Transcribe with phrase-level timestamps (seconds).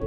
[0.00, 0.06] Det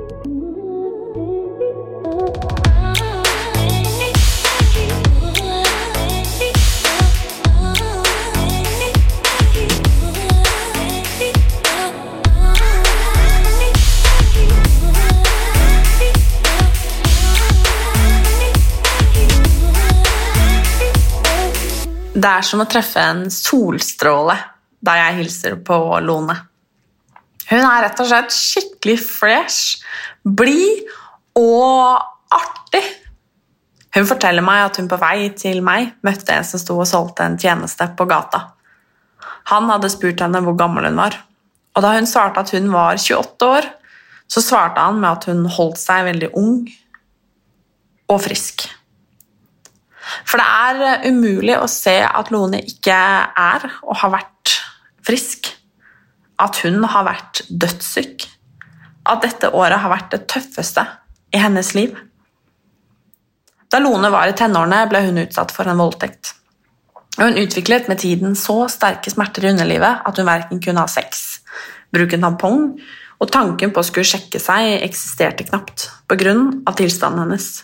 [22.29, 24.37] er som å treffe en solstråle
[24.81, 26.52] da jeg hilser på Lone.
[27.53, 29.83] Hun er rett og slett skikkelig fresh,
[30.25, 30.87] blid
[31.37, 32.01] og
[32.33, 32.81] artig.
[33.93, 37.27] Hun forteller meg at hun på vei til meg møtte en som sto og solgte
[37.27, 38.47] en tjeneste på gata.
[39.53, 41.19] Han hadde spurt henne hvor gammel hun var,
[41.77, 43.69] og da hun svarte at hun var 28 år,
[44.25, 46.63] så svarte han med at hun holdt seg veldig ung
[48.09, 48.65] og frisk.
[50.25, 54.57] For det er umulig å se at Lone ikke er og har vært
[55.05, 55.53] frisk.
[56.43, 58.27] At hun har vært dødssyk.
[59.09, 60.85] At dette året har vært det tøffeste
[61.33, 61.95] i hennes liv.
[63.73, 66.35] Da Lone var i tenårene, ble hun utsatt for en voldtekt.
[67.17, 71.41] Hun utviklet med tiden så sterke smerter i underlivet at hun verken kunne ha sex,
[71.93, 72.73] bruke tampong,
[73.21, 76.33] og tanken på å skulle sjekke seg eksisterte knapt pga.
[76.75, 77.63] tilstanden hennes.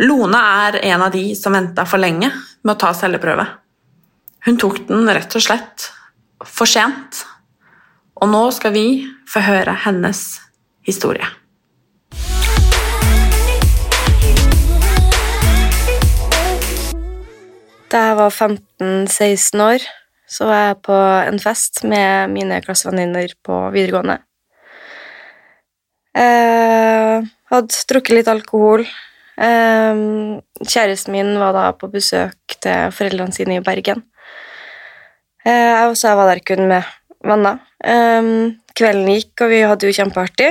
[0.00, 3.46] Lone er en av de som venta for lenge med å ta celleprøve.
[4.46, 5.90] Hun tok den rett og slett
[6.46, 7.24] for sent,
[8.20, 8.86] og nå skal vi
[9.28, 10.40] få høre hennes
[10.86, 11.26] historie.
[17.90, 19.86] Da jeg var 15-16 år,
[20.30, 20.96] så var jeg på
[21.26, 24.20] en fest med mine klassevenninner på videregående.
[26.14, 28.86] Jeg hadde drukket litt alkohol,
[29.40, 34.02] Um, kjæresten min var da på besøk til foreldrene sine i Bergen.
[35.46, 36.88] Uh, så jeg var der kun med
[37.24, 37.60] venner.
[37.84, 40.50] Um, kvelden gikk, og vi hadde jo kjempeartig.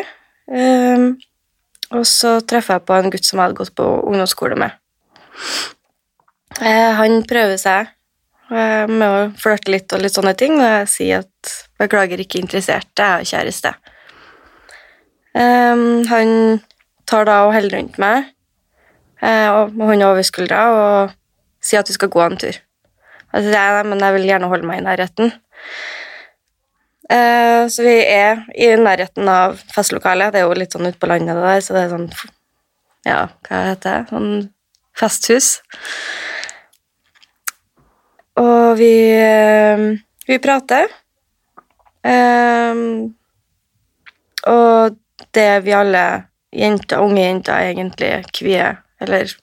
[0.49, 1.11] Um,
[1.93, 4.73] og så treffer jeg på en gutt som jeg hadde gått på ungdomsskole med.
[6.59, 7.91] Uh, han prøver seg
[8.49, 12.41] uh, med å flørte litt og litt sånne ting, og jeg sier at 'beklager, ikke
[12.41, 13.73] interessert, jeg har kjæreste'.
[16.09, 16.59] han
[17.07, 18.25] tar da og holder rundt meg
[19.21, 21.13] og hånda over skuldra og
[21.63, 22.57] sier at vi skal gå en tur.
[23.29, 25.33] Og så sier jeg men jeg vil gjerne holde meg i nærheten.
[27.09, 30.33] Eh, så vi er i nærheten av festlokalet.
[30.33, 32.09] Det er jo litt sånn ute på landet, det der, så det er sånn
[33.07, 34.09] Ja, hva heter det?
[34.11, 34.31] Sånn
[34.99, 35.47] festhus.
[38.39, 39.85] Og vi, eh,
[40.27, 40.89] vi prater.
[44.49, 44.95] og
[45.35, 46.03] det vi alle
[46.51, 49.33] jenter, unge jenter egentlig kvier eller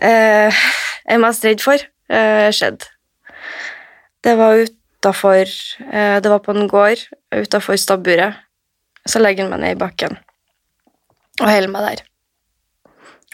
[0.00, 0.62] eh,
[1.06, 2.88] er mest redd for, eh, skjedde.
[4.22, 7.00] Det var utafor eh, Det var på en gård
[7.34, 8.34] utafor stabburet.
[9.06, 10.18] Så legger han meg ned i bakken
[11.40, 12.02] og holder meg der.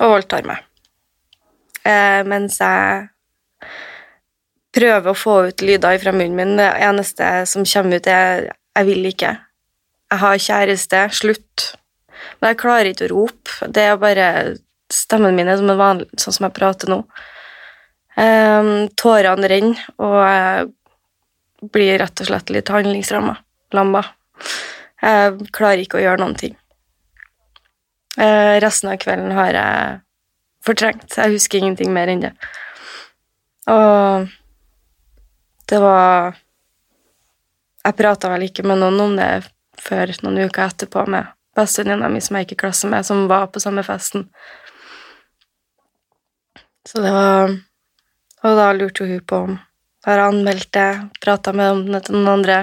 [0.00, 0.62] Og voldtar meg.
[1.84, 3.08] Eh, mens jeg
[4.78, 6.56] prøver å få ut lyder fra munnen min.
[6.60, 9.38] Det eneste som kommer ut, er 'jeg vil ikke'.
[10.10, 11.10] Jeg har kjæreste.
[11.12, 11.74] Slutt.
[12.40, 13.72] Men jeg klarer ikke å rope.
[13.72, 14.56] Det er bare
[14.90, 17.04] stemmen min er som vanlig, sånn som jeg prater nå.
[18.18, 23.36] Um, tårene renner, og jeg blir rett og slett litt handlingsramma.
[23.76, 24.02] Lamma.
[24.98, 26.56] Jeg klarer ikke å gjøre noen ting.
[28.18, 30.00] Uh, resten av kvelden har jeg
[30.66, 31.14] fortrengt.
[31.14, 32.34] Jeg husker ingenting mer enn det.
[33.70, 34.26] Og
[35.68, 36.36] det var
[37.84, 39.46] Jeg prata vel ikke med noen om det
[39.80, 43.46] før noen uker etterpå med bestevenninna mi som jeg gikk i klasse med, som var
[43.54, 44.26] på samme festen.
[46.84, 47.54] Så det var
[48.46, 49.56] Og da lurte jo hun på om
[50.08, 50.90] jeg har anmeldt det,
[51.20, 52.58] prata med om det til noen andre.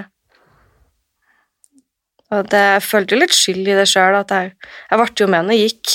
[2.33, 4.55] Og det, jeg følte jo litt skyld i det sjøl, at jeg,
[4.89, 5.93] jeg ble jo med når jeg gikk.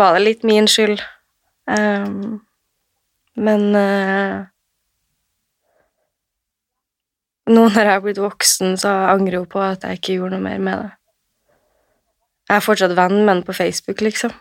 [0.00, 1.02] Var det litt min skyld?
[1.68, 2.40] Um,
[3.36, 4.46] men uh,
[7.50, 10.48] nå når jeg er blitt voksen, så angrer jeg på at jeg ikke gjorde noe
[10.48, 10.90] mer med det.
[12.48, 14.32] Jeg er fortsatt venn med henne på Facebook, liksom.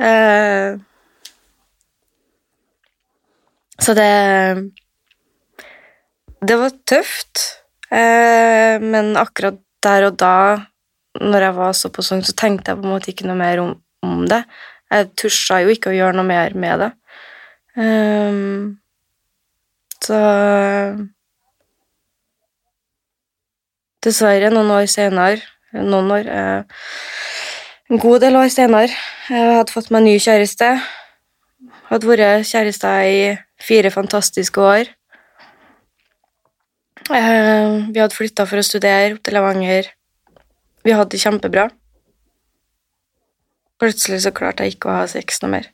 [0.00, 0.80] uh,
[3.86, 4.12] så det
[6.46, 7.42] Det var tøft,
[7.88, 10.66] uh, men akkurat der og da,
[11.20, 13.62] når jeg var så på sang, så tenkte jeg på en måte ikke noe mer
[13.62, 13.70] om,
[14.04, 14.42] om det.
[14.92, 16.90] Jeg tusja jo ikke å gjøre noe mer med det.
[17.76, 18.76] Um,
[20.04, 20.18] så
[24.04, 25.42] Dessverre, noen år senere
[25.74, 26.84] Noen år eh,
[27.90, 28.92] En god del år senere
[29.26, 30.68] jeg hadde fått meg ny kjæreste.
[31.86, 33.18] Hadde vært kjærester i
[33.62, 34.88] fire fantastiske år.
[37.06, 39.92] Eh, vi hadde flytta for å studere opp til Levanger.
[40.82, 41.68] Vi hadde det kjempebra.
[43.78, 45.68] Plutselig så klarte jeg ikke å ha sex noe mer.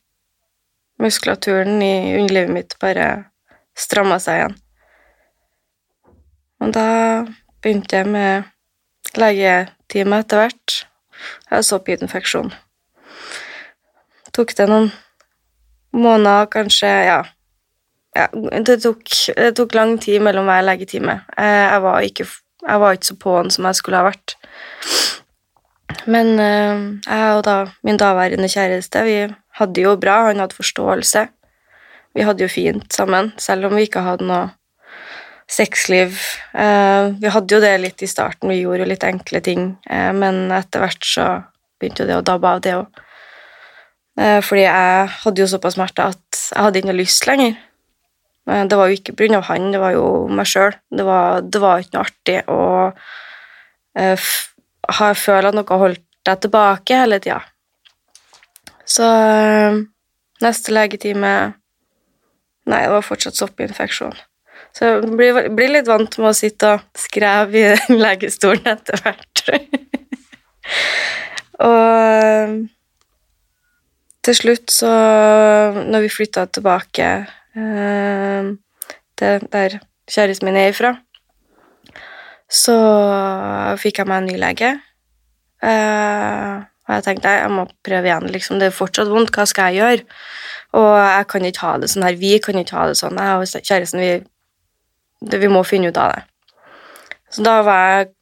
[1.00, 3.06] Muskulaturen i underlivet mitt bare
[3.79, 4.56] stramma seg igjen.
[6.62, 6.88] Og da
[7.64, 10.76] begynte jeg med legetime etter hvert.
[11.47, 12.53] Jeg hadde soppgitinfeksjon.
[14.37, 14.93] Tok det noen
[15.93, 17.19] måneder, kanskje, ja.
[18.17, 18.29] ja
[18.61, 19.03] det, tok,
[19.37, 21.21] det tok lang tid mellom hver legetime.
[21.37, 22.29] Eh, jeg var ikke,
[22.62, 24.37] jeg var ikke så på'n som jeg skulle ha vært.
[26.09, 29.21] Men eh, jeg og da min daværende kjæreste, vi
[29.61, 31.27] hadde jo bra, han hadde forståelse.
[32.12, 34.50] Vi hadde jo fint sammen, selv om vi ikke hadde noe
[35.53, 36.17] sexliv.
[36.56, 39.73] Eh, vi hadde jo det litt i starten, vi gjorde jo litt enkle ting,
[40.17, 41.27] men etter hvert så
[41.81, 43.03] begynte jo det å dabbe av, det òg.
[44.20, 47.55] Eh, fordi jeg hadde jo såpass smerte at jeg hadde ikke noe lyst lenger.
[48.50, 49.41] Eh, det var jo ikke pga.
[49.49, 50.75] han, det var jo meg sjøl.
[50.91, 51.06] Det,
[51.49, 52.61] det, var ikke noe artig å
[54.99, 57.41] ha, føle at noe holdt deg tilbake hele tida.
[58.85, 59.06] Så
[60.43, 61.35] neste legetime
[62.62, 64.12] Nei, det var fortsatt soppinfeksjon.
[64.70, 69.43] Så jeg blir, blir, litt vant med å sitte og skreve i legestolen etter hvert.
[71.67, 72.55] og
[74.23, 74.91] til slutt, så
[75.73, 77.09] Når vi flytta tilbake
[77.57, 78.51] eh,
[79.19, 79.79] til der
[80.09, 80.97] kjæresten min er ifra,
[82.53, 82.77] så
[83.81, 84.71] fikk jeg meg en ny lege.
[85.63, 88.29] Eh, og jeg tenkte jeg må prøve igjen.
[88.35, 89.33] liksom, Det er fortsatt vondt.
[89.33, 90.05] Hva skal jeg gjøre?
[90.73, 92.19] Og jeg kan ikke ha det sånn her.
[92.19, 93.17] Vi kan ikke ha det sånn.
[93.17, 94.13] Jeg og kjæresten, vi,
[95.21, 96.25] det, vi må finne ut av det.
[97.33, 98.13] Så da var jeg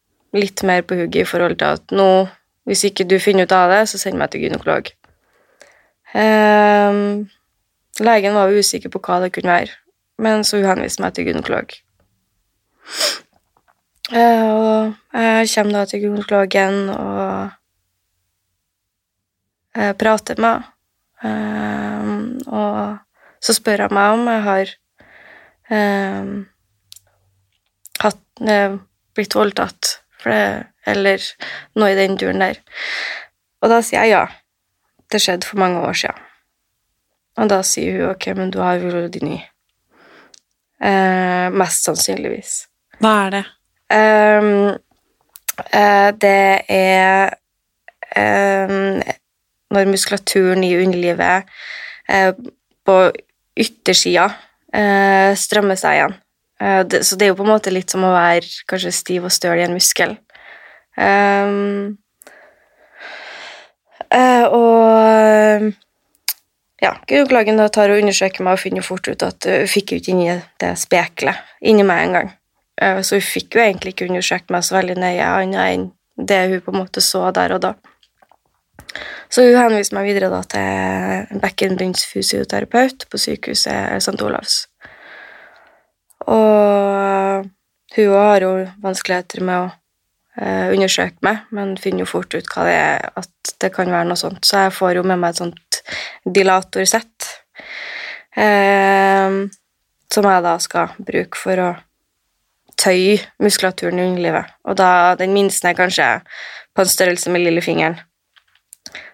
[0.44, 2.28] litt mer på hugget i forhold til at nå,
[2.68, 4.92] hvis ikke du finner ut av det, så send meg til gynekolog.
[6.14, 7.30] Um,
[8.02, 9.76] legen var usikker på hva det kunne være,
[10.18, 11.76] men så hun henviste meg til gynekolog.
[14.10, 17.50] Uh, og jeg kommer da til gynekologen og
[19.78, 20.76] uh, prater med henne.
[21.20, 22.96] Uh, og
[23.44, 24.70] så spør hun meg om jeg har
[28.00, 28.22] hatt,
[29.14, 29.90] blitt voldtatt,
[30.24, 30.40] det,
[30.90, 31.26] eller
[31.78, 32.58] noe i den duren der.
[33.62, 34.24] Og da sier jeg ja.
[35.12, 36.26] Det skjedde for mange år siden.
[37.40, 39.38] Og da sier hun ok, men du har vulvodyni.
[40.80, 42.54] Eh, mest sannsynligvis.
[43.00, 43.44] Hva er det?
[43.90, 44.68] Um,
[45.74, 47.34] eh, det er
[48.16, 49.00] um,
[49.70, 51.50] når muskulaturen i underlivet
[52.08, 52.32] eh,
[52.86, 52.96] på
[53.60, 54.26] yttersida
[54.74, 56.16] eh, strammer seg igjen.
[56.60, 59.28] Eh, det, så det er jo på en måte litt som å være kanskje stiv
[59.28, 60.16] og støl i en muskel.
[60.96, 61.98] Um,
[64.10, 65.70] Uh, og
[66.82, 70.14] ja, gynekologen tar og undersøker meg og finner fort ut at hun fikk jo ikke
[70.14, 72.32] inni det speklet inni meg engang.
[72.80, 75.88] Uh, så hun fikk jo egentlig ikke undersøkt meg så veldig nøye annet enn
[76.20, 77.74] det hun på en måte så der og da.
[79.30, 84.18] Så hun henviste meg videre da til en bekkenbunnsfysioterapeut på sykehuset St.
[84.26, 84.64] Olavs.
[86.26, 87.46] Og
[87.96, 88.50] hun har jo
[88.82, 89.79] vanskeligheter med å eh,
[90.38, 94.20] undersøke meg, men finner jo fort ut hva det er, at det kan være noe
[94.20, 94.44] sånt.
[94.46, 95.80] Så jeg får jo med meg et sånt
[96.24, 97.30] dilatorsett
[98.38, 99.38] eh,
[100.10, 101.70] som jeg da skal bruke for å
[102.80, 104.54] tøye muskulaturen i underlivet.
[104.68, 106.08] Og da, den minste er kanskje
[106.74, 107.98] på en størrelse med lillefingeren.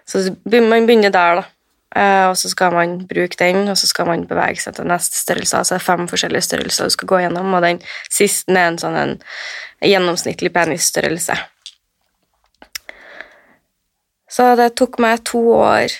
[0.07, 1.47] Så man begynner der, da.
[1.95, 5.17] Uh, og så skal man bruke den, og så skal man bevege seg til neste
[5.17, 5.61] størrelse.
[5.61, 7.79] Altså fem forskjellige størrelser du skal gå gjennom, og den
[8.11, 9.13] siste er en sånn en
[9.79, 11.37] gjennomsnittlig penisstørrelse.
[14.27, 15.95] Så det tok meg to år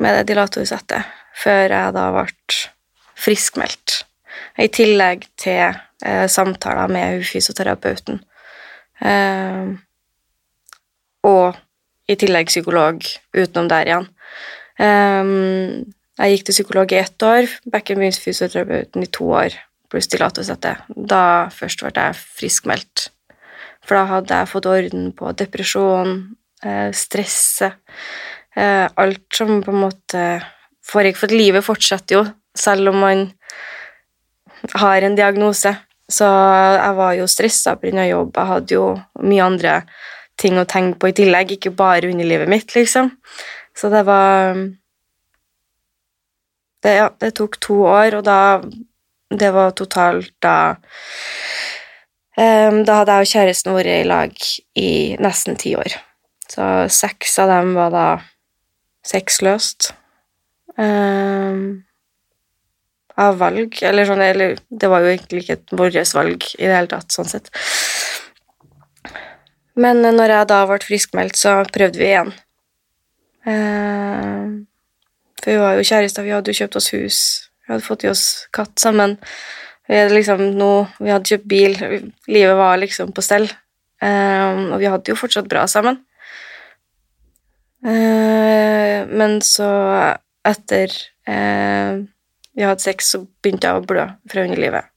[0.00, 1.10] med det dilatorsettet
[1.42, 2.60] før jeg da ble
[3.18, 4.02] friskmeldt.
[4.62, 8.20] I tillegg til eh, samtaler med fysioterapeuten.
[9.02, 9.74] Eh,
[11.26, 11.58] og
[12.10, 14.08] i tillegg psykolog utenom der igjen.
[14.82, 19.54] Um, jeg gikk til psykolog i ett år, bekkenbunnsfysioterapeuten i to år,
[19.90, 20.74] pluss dilatosette.
[20.92, 21.24] Da
[21.54, 23.08] først ble jeg friskmeldt.
[23.82, 26.12] For da hadde jeg fått orden på depresjon,
[26.62, 27.80] eh, stresset
[28.54, 30.26] eh, Alt som på en måte
[30.86, 31.18] foregikk.
[31.18, 33.24] For livet fortsetter jo, selv om man
[34.76, 35.74] har en diagnose.
[36.12, 38.06] Så jeg var jo stressa pga.
[38.06, 38.36] jobb.
[38.36, 38.86] Jeg hadde jo
[39.22, 39.82] mye andre
[40.36, 43.10] ting å tenke på i tillegg, ikke bare underlivet mitt, liksom.
[43.76, 44.56] Så det var
[46.82, 48.62] det, ja, det tok to år, og da
[49.32, 50.76] Det var totalt da
[52.36, 54.34] um, Da hadde jeg og kjæresten vært i lag
[54.76, 54.90] i
[55.22, 55.94] nesten ti år.
[56.52, 58.06] Så seks av dem var da
[59.06, 59.92] sexløst.
[60.76, 61.84] Um,
[63.16, 63.78] av valg.
[63.82, 67.12] Eller sånn, eller det var jo egentlig ikke et vårt valg i det hele tatt,
[67.12, 67.50] sånn sett.
[69.74, 72.32] Men når jeg da ble friskmeldt, så prøvde vi igjen.
[73.46, 74.44] Eh,
[75.42, 77.18] for vi var jo kjærester, vi hadde jo kjøpt oss hus,
[77.64, 79.16] vi hadde fått i oss katt sammen.
[79.90, 81.76] Vi hadde liksom noe, vi hadde kjøpt bil,
[82.30, 83.48] livet var liksom på stell.
[84.02, 86.00] Eh, og vi hadde jo fortsatt bra sammen.
[87.82, 89.68] Eh, men så,
[90.46, 90.94] etter
[92.52, 94.88] vi hadde sex, så begynte jeg å blø fra underlivet.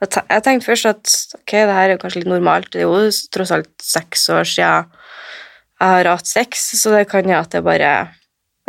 [0.00, 3.52] Jeg tenkte først at ok, det her er kanskje litt normalt, det er jo tross
[3.54, 4.90] alt seks år siden
[5.84, 7.92] jeg har hatt sex, så det kan jo at det bare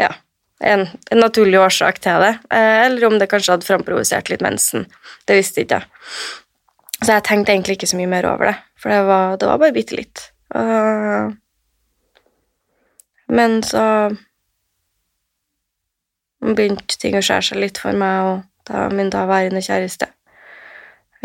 [0.02, 0.12] ja,
[0.60, 2.34] en, en naturlig årsak til det.
[2.52, 4.88] Eh, eller om det kanskje hadde framprovosert litt mensen.
[5.28, 5.88] Det visste ikke jeg.
[7.02, 9.60] Så jeg tenkte egentlig ikke så mye mer over det, for det var, det var
[9.62, 10.22] bare bitte litt.
[13.28, 13.84] Men så
[16.40, 20.08] begynte ting å skjære seg litt for meg og da min daværende kjæreste.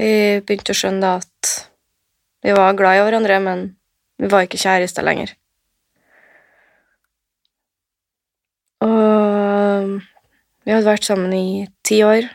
[0.00, 1.52] Vi begynte å skjønne at
[2.44, 3.66] vi var glad i hverandre, men
[4.20, 5.34] vi var ikke kjærester lenger.
[8.84, 9.96] Og
[10.64, 12.28] vi hadde vært sammen i ti år,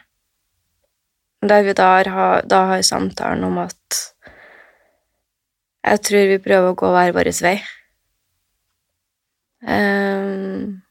[1.45, 4.01] der vi da har, da har samtalen om at
[5.85, 7.57] jeg tror vi prøver å gå hver vår vei.
[9.65, 10.81] Um,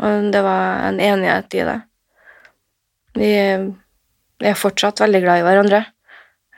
[0.00, 1.78] og det var en enighet i det.
[3.16, 3.30] Vi,
[4.40, 5.82] vi er fortsatt veldig glad i hverandre.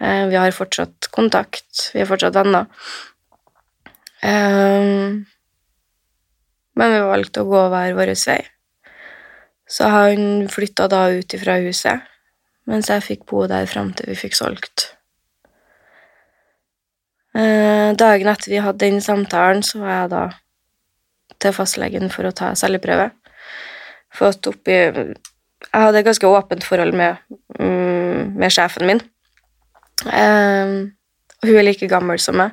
[0.02, 1.88] Uh, vi har fortsatt kontakt.
[1.94, 2.66] Vi er fortsatt venner.
[4.22, 5.22] Um,
[6.78, 8.40] men vi valgte å gå hver vår vei.
[9.68, 12.02] Så han flytta da ut ifra huset,
[12.68, 14.92] mens jeg fikk bo der fram til vi fikk solgt.
[17.32, 20.22] Eh, dagen etter vi hadde den samtalen, så var jeg da
[21.40, 23.10] til fastlegen for å ta celleprøve.
[24.12, 24.78] Fått oppi
[25.62, 27.20] Jeg hadde et ganske åpent forhold med,
[27.58, 29.00] mm, med sjefen min.
[30.10, 30.90] Eh,
[31.46, 32.50] hun er like gammel som meg.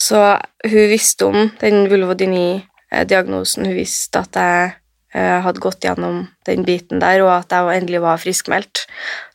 [0.00, 0.20] Så
[0.64, 3.68] hun visste om den vulvodyni-diagnosen.
[3.68, 4.70] Hun visste at jeg
[5.12, 8.86] eh, hadde gått gjennom den biten der, og at jeg endelig var friskmeldt.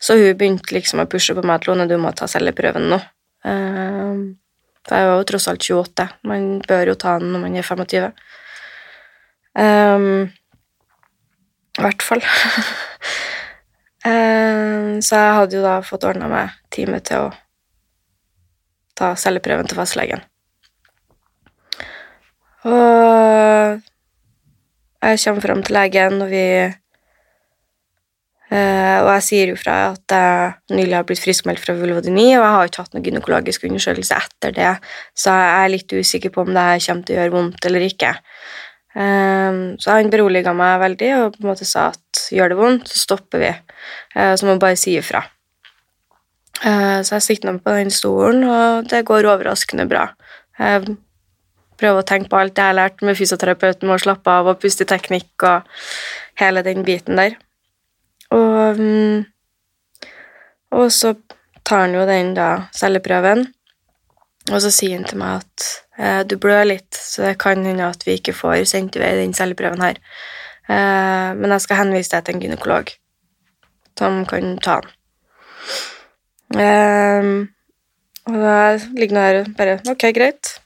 [0.02, 2.98] Så hun begynte liksom å pushe på meg at Lone, du må ta celleprøven nå.
[3.46, 4.26] Eh,
[4.86, 6.08] for jeg var jo tross alt 28.
[6.30, 8.10] Man bør jo ta den når man er 25.
[9.56, 10.26] Um,
[11.78, 12.22] I hvert fall.
[14.04, 17.34] um, så jeg hadde jo da fått ordna meg time til å
[18.96, 20.22] ta celleprøven til fastlegen.
[22.66, 23.82] Og
[25.06, 26.46] jeg kommer fram til legen, og vi
[28.46, 32.44] Uh, Og jeg sier jo fra at jeg nylig har blitt friskmeldt fra vulvodyni, og
[32.44, 34.68] jeg har ikke hatt noen gynekologisk undersøkelse etter det,
[35.18, 37.86] så jeg er litt usikker på om det her kommer til å gjøre vondt eller
[37.88, 38.12] ikke.
[38.94, 42.86] Um, så han beroliga meg veldig og på en måte sa at gjør det vondt,
[42.86, 43.50] så stopper vi.
[44.14, 45.24] Uh, så må jeg bare si ifra.
[46.62, 50.06] Uh, så jeg sitter nå på den stolen, og det går overraskende bra.
[50.62, 50.86] Jeg
[51.76, 54.60] Prøve å tenke på alt jeg har lært med fysioterapeuten, med å slappe av og
[54.62, 55.66] puste teknikk og
[56.40, 57.36] hele den biten der.
[58.34, 59.26] Og, mm,
[60.76, 61.12] og så
[61.66, 63.46] tar han jo den da celleprøven,
[64.52, 65.66] og så sier han til meg at
[65.98, 69.12] eh, du blør litt, så det kan hende at vi ikke får sendt i vei
[69.18, 69.98] den celleprøven her.
[70.66, 72.94] Eh, men jeg skal henvise deg til en gynekolog
[73.98, 74.94] som kan ta den.
[76.62, 77.32] Eh,
[78.26, 78.58] og da
[78.94, 80.56] ligger han her og bare Ok, greit.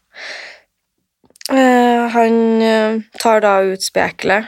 [1.50, 4.46] Uh, han uh, tar da ut spekelet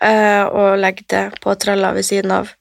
[0.00, 2.54] uh, og legger det på tralla ved siden av.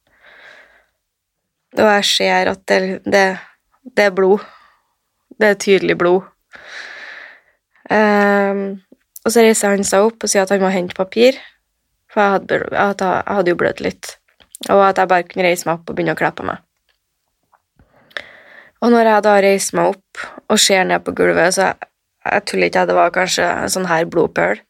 [1.77, 3.23] Og jeg ser at det, det,
[3.95, 4.43] det er blod.
[5.39, 6.27] Det er tydelig blod.
[7.89, 11.37] og så reiser han seg opp og sier at han må hente papir,
[12.11, 14.17] for jeg hadde, jeg hadde jo blødd litt.
[14.67, 16.59] Og at jeg bare kunne reise meg opp og begynne å kle på meg.
[18.83, 21.71] Og når jeg da reiser meg opp og ser ned på gulvet, så
[22.29, 24.61] jeg tuller ikke, det var kanskje en sånn her blodpøl.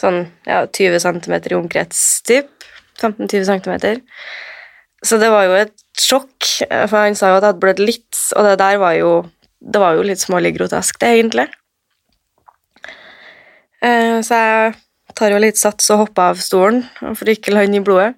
[0.00, 2.50] Sånn ja, 20 cm i omkrets, typ.
[3.00, 4.02] 15-20 cm.
[5.02, 8.20] Så det var jo et sjokk, for han sa jo at det hadde blødd litt,
[8.36, 9.14] og det der var jo
[9.62, 11.44] Det var jo litt smålig grotesk, det, egentlig.
[13.78, 14.72] Eh, så jeg
[15.14, 18.16] tar jo litt sats og hopper av stolen for å ikke lande i blodet.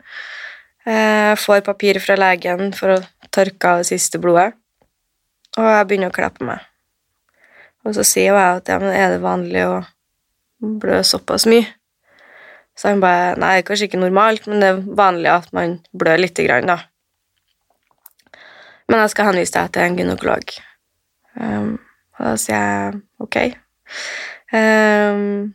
[0.89, 4.55] Jeg får papir fra legen for å tørke av det siste blodet,
[5.59, 6.65] og jeg begynner å kle på meg.
[7.85, 9.81] Og så sier jeg at ja, men er det vanlig å
[10.81, 11.67] blø såpass mye?
[12.75, 15.79] Så han bare Nei, det er kanskje ikke normalt, men det er vanlig at man
[15.95, 16.81] blør lite grann, da.
[18.89, 20.57] Men jeg skal henvise deg til en gynekolog.
[21.41, 21.69] Um,
[22.19, 23.39] og da sier jeg ok.
[24.55, 25.55] Um,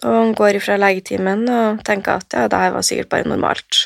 [0.00, 3.82] Og han går ifra legetimen og tenker at ja, det her var sikkert bare normalt.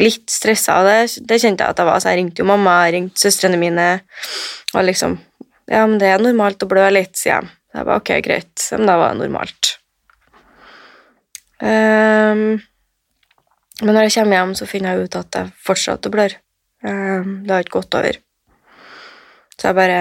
[0.00, 2.80] Litt stressa av det, det kjente jeg at jeg var, så jeg ringte jo mamma,
[2.88, 3.86] jeg ringte søstrene mine.
[4.74, 5.14] Og liksom
[5.70, 7.52] Ja, men det er normalt å blø litt, sier jeg.
[7.74, 8.68] Jeg bare ok, greit.
[8.76, 9.70] Men da var det normalt.
[11.64, 12.60] Um,
[13.80, 16.36] men når jeg kommer hjem, så finner jeg ut at jeg fortsatt blør.
[16.84, 18.20] Um, det har ikke gått over.
[19.54, 20.00] Så jeg bare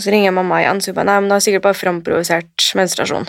[0.00, 3.26] Så ringer mamma igjen, så hun bare Nei, men det har sikkert bare framprovosert menstruasjon.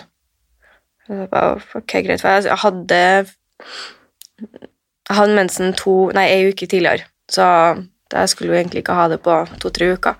[1.04, 3.00] Så jeg bare, ok, greit, for jeg hadde
[5.10, 7.44] Jeg hadde mensen to, nei, ei uke tidligere, så
[8.12, 10.16] jeg skulle jo egentlig ikke ha det på to-tre uker.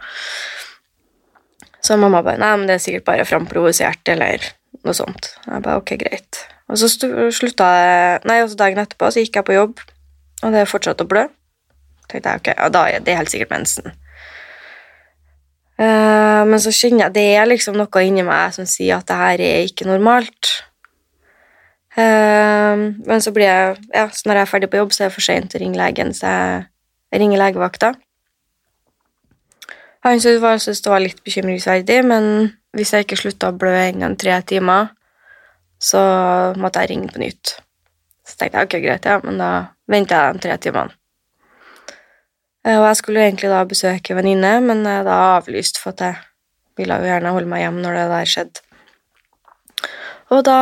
[1.83, 4.45] Så mamma bare Nei, men det er sikkert bare framprovosert, eller
[4.87, 5.33] noe sånt.
[5.47, 6.45] Jeg bare ok, greit.
[6.71, 9.83] Og så slutta jeg Nei, og så dagen etterpå så gikk jeg på jobb,
[10.43, 11.27] og det fortsatte å blø.
[12.09, 13.93] tenkte jeg, ok, ja, da er det helt sikkert mensen.
[15.81, 19.17] Uh, men så kjenner jeg det er liksom noe inni meg som sier at det
[19.19, 20.53] her er ikke normalt.
[21.97, 25.11] Uh, men så blir jeg Ja, så når jeg er ferdig på jobb, så er
[25.11, 27.95] det for seint å ringe legen, så jeg ringer legevakta.
[30.03, 32.25] Han syntes det var litt bekymringsverdig, men
[32.75, 34.91] hvis jeg ikke slutta å blø innen tre timer,
[35.83, 36.01] så
[36.59, 37.57] måtte jeg ringe på nytt.
[38.27, 39.51] Så tenkte jeg ok, greit, ja, men da
[39.91, 40.97] venter jeg de tre timene.
[42.65, 46.21] Eh, Og jeg skulle egentlig da besøke en venninne, men da avlyst, for at jeg
[46.79, 48.63] ville jo gjerne holde meg hjemme når det der skjedde.
[50.33, 50.59] Og da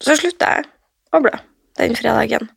[0.00, 0.68] så slutta jeg
[1.14, 1.32] å blø
[1.78, 2.48] den fredagen.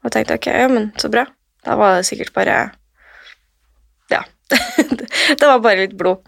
[0.00, 1.26] Og tenkte ok, ja, men så bra.
[1.64, 2.56] Da var det sikkert bare.
[5.38, 6.24] det var bare litt blod.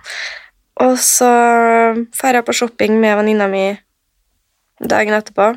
[0.83, 1.29] Og så
[1.95, 3.67] drar jeg på shopping med venninna mi
[4.83, 5.53] dagen etterpå,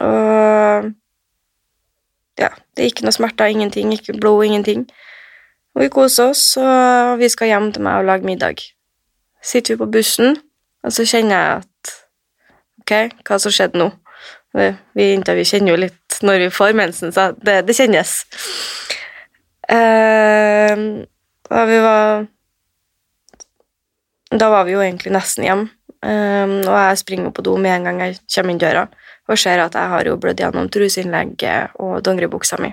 [0.00, 0.90] og
[2.40, 4.86] ja, det er ikke noe smerter, ingenting, ikke blod, ingenting.
[5.74, 8.62] Og vi koser oss, og vi skal hjem til meg og lage middag.
[9.44, 10.38] Sitter vi på bussen,
[10.82, 11.66] og så kjenner jeg at
[12.80, 12.94] Ok,
[13.28, 13.90] hva som skjedde nå?
[14.56, 14.64] Vi,
[14.98, 18.14] vi kjenner jo litt når vi får mensen, så det, det kjennes.
[19.70, 20.82] Eh,
[21.50, 22.28] da vi var
[24.30, 25.64] Da var vi jo egentlig nesten hjem,
[26.00, 28.86] Um, og jeg springer på do med en gang jeg kommer inn døra
[29.28, 32.70] og ser at jeg har jo blødd gjennom truseinnlegget og dongeribuksa mi.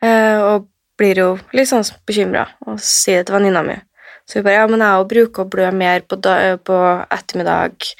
[0.00, 3.76] Uh, og blir jo litt sånn bekymra og sier det til venninna mi.
[4.24, 6.16] Så hun bare ja, men jeg bruker å blø mer på,
[6.64, 6.80] på
[7.12, 7.92] ettermiddag,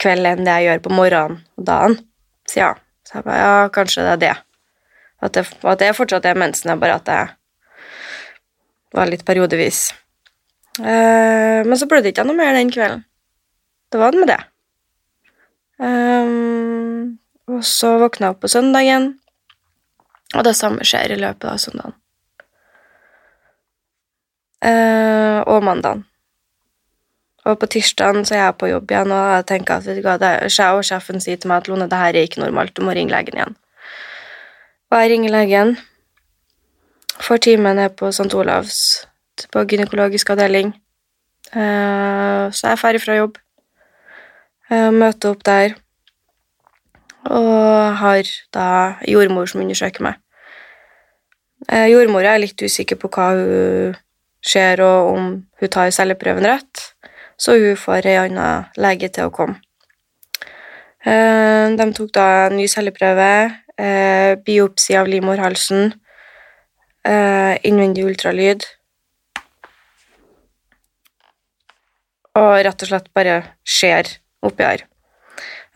[0.00, 2.00] kveld enn det jeg gjør på morgenen og dagen.
[2.48, 2.72] Så ja.
[3.06, 4.34] Så jeg bare ja, kanskje det er det.
[5.26, 7.20] At det, at det fortsatt er mensen, er bare at det
[8.96, 9.90] var litt periodevis.
[10.78, 13.04] Eh, men så blødde ikke jeg noe mer den kvelden.
[13.92, 14.42] Det var det med det.
[15.76, 17.18] Um,
[17.52, 19.10] og så våkna jeg opp på søndagen,
[20.34, 21.96] og det samme skjer i løpet av søndagen.
[24.64, 26.06] Uh, og mandagen.
[27.46, 30.06] Og på tirsdagen så er jeg på jobb igjen, og jeg tenker at vet du
[30.08, 32.82] hva, det, og sjefen sier til meg at Lone, det her er ikke normalt, du
[32.82, 33.54] må ringe legen igjen.
[34.90, 35.76] Og jeg ringer legen,
[37.20, 38.30] får time ned på St.
[38.38, 38.76] Olavs
[39.52, 40.70] på gynekologisk avdeling.
[41.52, 43.40] Eh, så jeg er ferdig fra jobb.
[44.70, 45.74] Jeg møter opp der
[47.26, 48.22] og har
[48.54, 48.68] da
[49.10, 50.20] jordmor som undersøker meg.
[51.66, 53.96] Eh, Jordmora er litt usikker på hva hun
[54.46, 56.82] ser, og om hun tar celleprøven rett,
[57.38, 59.58] så hun får ei anna lege til å komme.
[61.02, 63.30] Eh, De tok da en ny celleprøve,
[63.78, 65.92] eh, biopsi av livmorhalsen,
[67.06, 68.66] eh, innvendig ultralyd
[72.36, 74.10] og rett og slett bare ser
[74.44, 74.84] oppi her.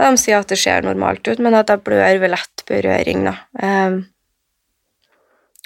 [0.01, 3.27] De sier at det ser normalt ut, men at jeg blør ved lett berøring.
[3.29, 3.35] Da.
[3.61, 3.99] Eh,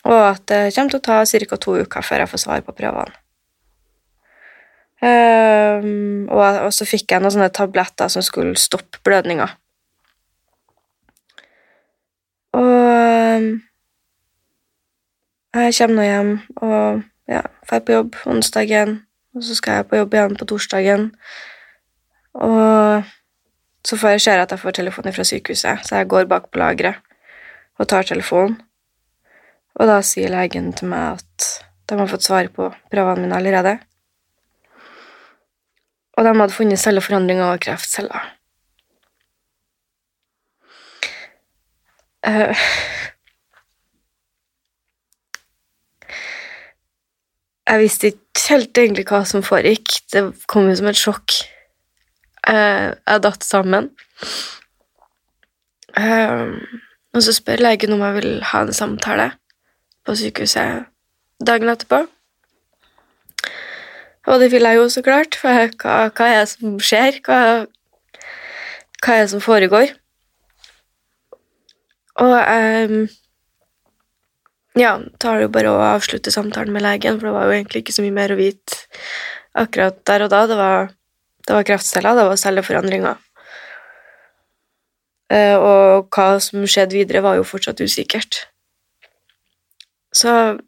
[0.04, 1.56] og at det kommer til å ta ca.
[1.56, 3.20] to uker før jeg får svar på prøvene.
[5.04, 9.50] Um, og, og så fikk jeg noen sånne tabletter som skulle stoppe blødninga.
[12.54, 13.48] Og ehm,
[15.54, 19.00] jeg kommer nå hjem og ja, drar på jobb onsdagen,
[19.34, 21.08] og så skal jeg på jobb igjen på torsdagen.
[22.34, 23.02] Og
[23.84, 26.62] så får jeg se at jeg får telefon fra sykehuset, så jeg går bak på
[26.62, 27.02] lageret
[27.78, 28.60] og tar telefonen.
[29.74, 31.48] Og da sier legen til meg at
[31.90, 33.74] de har fått svar på prøvene mine allerede.
[36.14, 38.30] Og de hadde funnet celleforandringer og kreftceller.
[42.24, 42.56] Eh,
[47.64, 49.94] Jeg visste ikke helt egentlig hva som foregikk.
[50.12, 51.36] Det kom jo som et sjokk.
[52.44, 53.88] Uh, Jeg datt sammen.
[55.96, 56.60] Uh,
[57.14, 59.30] Og så spør legen om jeg vil ha en samtale
[60.04, 60.84] på sykehuset
[61.40, 62.02] dagen etterpå.
[64.26, 65.36] Og det vil jeg jo så klart.
[65.38, 65.48] For
[65.80, 67.20] hva, hva er det som skjer?
[67.24, 67.38] Hva,
[69.00, 69.94] hva er det som foregår?
[72.22, 73.08] Og jeg
[74.78, 77.84] ja, tar det jo bare å avslutte samtalen med legen, for det var jo egentlig
[77.84, 78.80] ikke så mye mer å vite
[79.54, 80.40] akkurat der og da.
[80.50, 80.88] Det var,
[81.46, 83.20] det var kreftceller, det var celleforandringer.
[85.34, 88.44] Uh, og hva som skjedde videre, var jo fortsatt usikkert.
[90.14, 90.58] Så uh,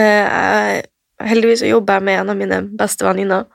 [0.00, 0.80] jeg,
[1.28, 3.46] heldigvis jobber jeg med en av mine beste venninner.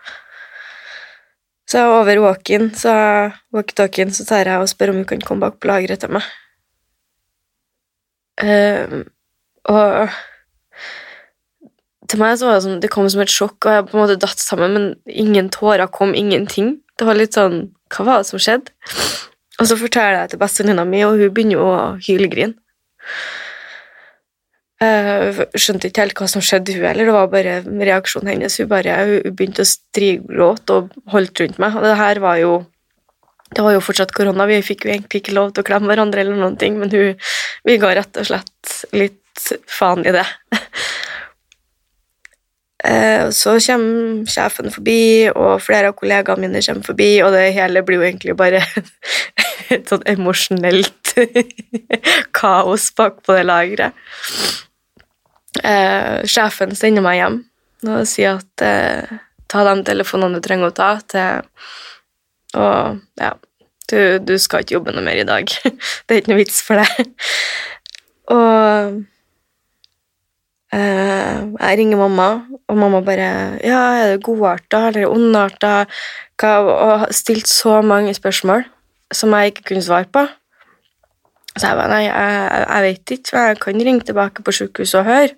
[1.70, 2.94] Så over walk-in, så,
[3.56, 6.26] walkie-talkien, så tar jeg og spør om hun kan komme bak på lageret til meg.
[8.42, 9.04] Eh,
[9.70, 10.10] og
[12.10, 14.04] til meg så var det sånn, det kom som et sjokk, og jeg på en
[14.04, 16.76] måte datt sammen, men ingen tårer kom, ingenting.
[17.00, 18.74] Det var litt sånn, hva var det som skjedde?
[19.62, 22.58] Og så forteller jeg til bestevenninna mi, og hun begynner jo å hylgrine.
[24.84, 27.08] Jeg skjønte ikke helt hva som skjedde, hun heller.
[27.08, 28.58] Det var bare reaksjonen hennes.
[28.60, 31.78] Hun, bare, hun begynte å strigråte og holdt rundt meg.
[31.78, 32.54] Og det her var jo
[33.54, 36.24] det var jo fortsatt korona, vi fikk jo egentlig ikke lov til å klemme hverandre,
[36.24, 37.16] eller noen ting, men hun,
[37.68, 40.28] vi ga rett og slett litt faen i det.
[42.84, 47.80] Eh, Så kommer sjefen forbi, og flere av kollegaene mine kommer forbi, og det hele
[47.88, 48.60] blir jo egentlig bare
[49.74, 51.14] et sånn emosjonelt
[52.40, 53.96] kaos bak på det lageret.
[55.64, 57.40] Eh, sjefen sender meg hjem
[57.88, 59.16] og sier at eh,
[59.48, 61.48] ta de telefonene du trenger å ta til
[62.54, 63.32] Og ja,
[63.92, 65.50] du, du skal ikke jobbe noe mer i dag.
[66.06, 67.10] det er ikke noe vits for deg.
[68.34, 69.02] og
[70.74, 72.30] eh, jeg ringer mamma,
[72.70, 73.32] og mamma bare
[73.64, 75.84] Ja, er det godarta eller ondarta?
[76.44, 78.66] Og har stilt så mange spørsmål
[79.14, 80.26] som jeg ikke kunne svare på.
[81.58, 83.30] Så jeg bare Nei, jeg, jeg vet ikke.
[83.34, 85.30] men Jeg kan ringe tilbake på sykehuset og høre.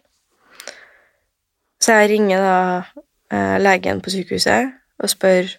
[1.82, 2.58] Så jeg ringer da
[3.36, 5.52] eh, legen på sykehuset og spør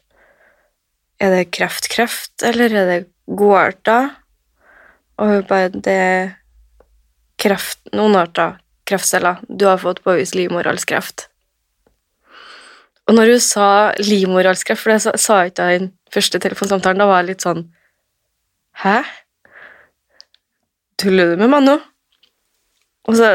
[1.23, 4.13] er det kreft-kreft, eller er det godarter?
[5.17, 6.35] Og hun bare det er
[7.41, 9.41] kreft, noenarta kreftceller.
[9.49, 11.29] Du har fått påvist livmorhalskreft.
[13.07, 13.69] Og når hun sa
[14.03, 17.47] livmorhalskreft, for det sa, sa ikke jeg i den første telefonsamtalen, da var jeg litt
[17.47, 17.67] sånn
[18.77, 18.99] Hæ?
[21.01, 21.77] Tuller du med meg nå?
[23.07, 23.31] Og så,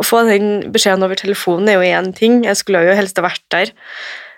[0.00, 3.26] Å få den beskjeden over telefonen er jo én ting, jeg skulle jo helst ha
[3.26, 3.70] vært der,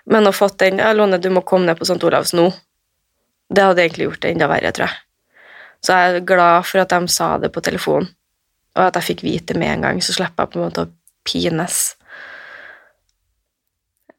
[0.05, 2.03] men å fått den ja, 'Lone, du må komme ned på St.
[2.03, 2.51] Olavs nå',
[3.53, 4.99] det hadde egentlig gjort det enda verre, tror jeg.
[5.83, 8.07] Så jeg er glad for at de sa det på telefonen,
[8.73, 10.85] og at jeg fikk vite det med en gang, så slipper jeg på en måte
[10.85, 10.93] å
[11.27, 11.81] pines.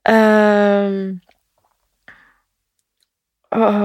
[0.04, 1.20] Um,
[3.54, 3.78] og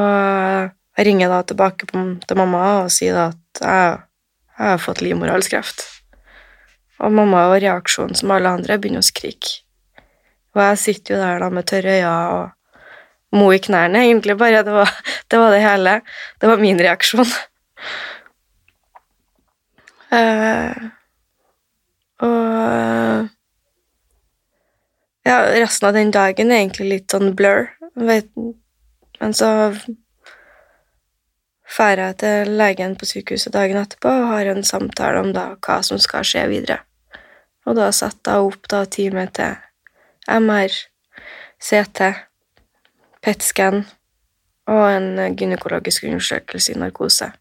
[1.00, 3.96] jeg ringer da tilbake til mamma og sier at jeg,
[4.58, 5.86] jeg har fått livmorhalskreft.
[7.00, 9.62] Og mamma og reaksjonen som alle andre begynner å skrike.
[10.58, 14.64] Og jeg sitter jo der da med tørre øyne og mo i knærne, egentlig bare.
[14.66, 14.92] Det var,
[15.30, 16.02] det var det hele.
[16.40, 17.34] Det var min reaksjon.
[20.10, 20.90] Uh,
[22.26, 23.30] og
[25.30, 27.70] ja, resten av den dagen er egentlig litt sånn blur.
[28.00, 29.52] Men så
[31.80, 35.80] drar jeg til legen på sykehuset dagen etterpå og har en samtale om da hva
[35.86, 36.82] som skal skje videre.
[37.70, 39.54] Og da setter jeg opp da time til
[40.30, 40.74] MR,
[41.62, 42.10] CT,
[43.22, 43.86] PET-scan
[44.70, 47.32] og en gynekologisk undersøkelse i narkose.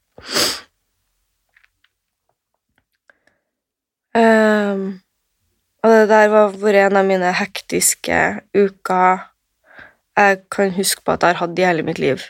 [4.19, 5.01] Um,
[5.85, 8.23] og det der var vært en av mine hektiske
[8.57, 9.29] uker
[10.19, 12.25] jeg kan huske på at jeg har hatt i hele mitt liv.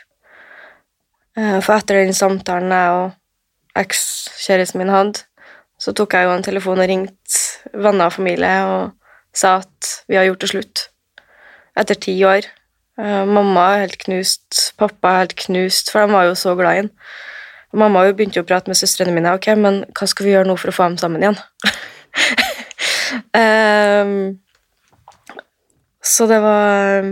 [1.37, 5.23] Eh, For etter den samtalen jeg og ekskjæresten min hadde,
[5.79, 8.91] så tok jeg jo en telefon og ringte venner og familie og
[9.33, 10.85] sa at vi har gjort det slutt.
[11.79, 12.45] Etter ti år.
[12.99, 16.75] Eh, Mamma er helt knust, pappa er helt knust, for de var jo så glad
[16.75, 16.91] i ham.
[17.79, 19.31] Mamma begynte jo å prate med søstrene mine.
[19.37, 21.39] ok, men hva skal vi gjøre nå for å få dem sammen igjen?
[23.37, 24.13] um,
[26.13, 27.09] så det var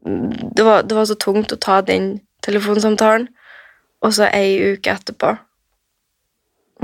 [0.00, 3.28] det var, det var så tungt å ta den telefonsamtalen,
[4.00, 5.34] og så ei uke etterpå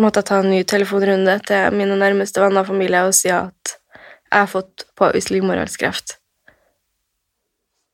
[0.00, 3.76] måtte jeg ta en ny telefonrunde til mine nærmeste venner og familie og si at
[4.30, 6.16] jeg har fått påvist livmorhalskreft.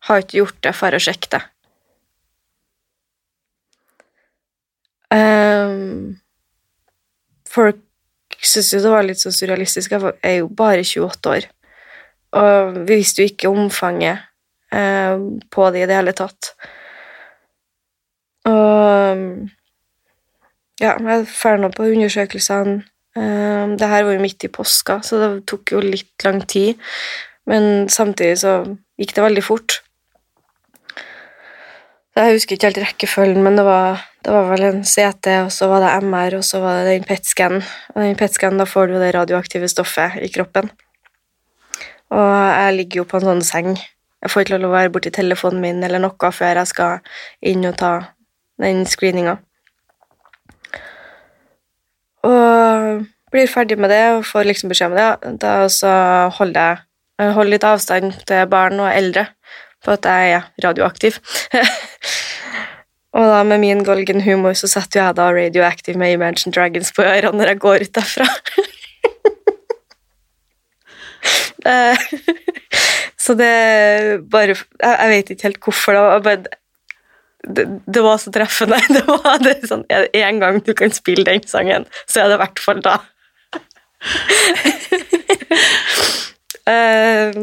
[0.08, 1.42] Har ikke gjort det for å sjekke det.
[5.12, 6.16] Um,
[7.52, 7.82] folk
[8.40, 9.92] syntes jo det var litt sånn surrealistisk.
[9.92, 11.48] Jeg er jo bare 28 år.
[12.40, 14.24] Og vi visste jo ikke omfanget
[14.72, 16.54] um, på det i det hele tatt.
[18.48, 19.20] Og
[20.82, 22.80] ja, jeg drar nå på undersøkelsene
[23.14, 26.80] det her var jo midt i påska, så det tok jo litt lang tid.
[27.48, 28.52] Men samtidig så
[29.00, 29.80] gikk det veldig fort.
[32.12, 35.68] Jeg husker ikke helt rekkefølgen, men det var, det var vel en CT, og så
[35.70, 37.62] var det MR, og så var det den PET-scan.
[37.94, 40.68] Og den PET-scan, da får du det radioaktive stoffet i kroppen.
[42.12, 43.70] Og jeg ligger jo på en sånn seng.
[44.22, 47.00] Jeg får ikke lov å være borti telefonen min eller noe før jeg skal
[47.48, 47.94] inn og ta
[48.60, 49.38] den screeninga.
[52.22, 55.36] Og blir ferdig med det og får liksom beskjed om det.
[55.42, 55.92] Da så
[56.38, 56.88] holder jeg
[57.36, 59.26] holder litt avstand til barn og eldre
[59.82, 61.18] for at jeg er radioaktiv.
[63.16, 67.04] og da med min golgen humor så setter jeg da Radioactive med Imagine Dragons på
[67.04, 68.28] ørene når jeg går ut derfra.
[71.62, 71.94] Eh,
[73.24, 73.50] så det
[74.30, 75.94] bare Jeg, jeg vet ikke helt hvorfor.
[75.94, 76.40] Det var,
[77.42, 78.78] det, det var så treffende.
[78.96, 82.38] Det var det sånn, Er én gang du kan spille den sangen, så er det
[82.38, 82.98] i hvert fall da.
[86.62, 87.34] Eh,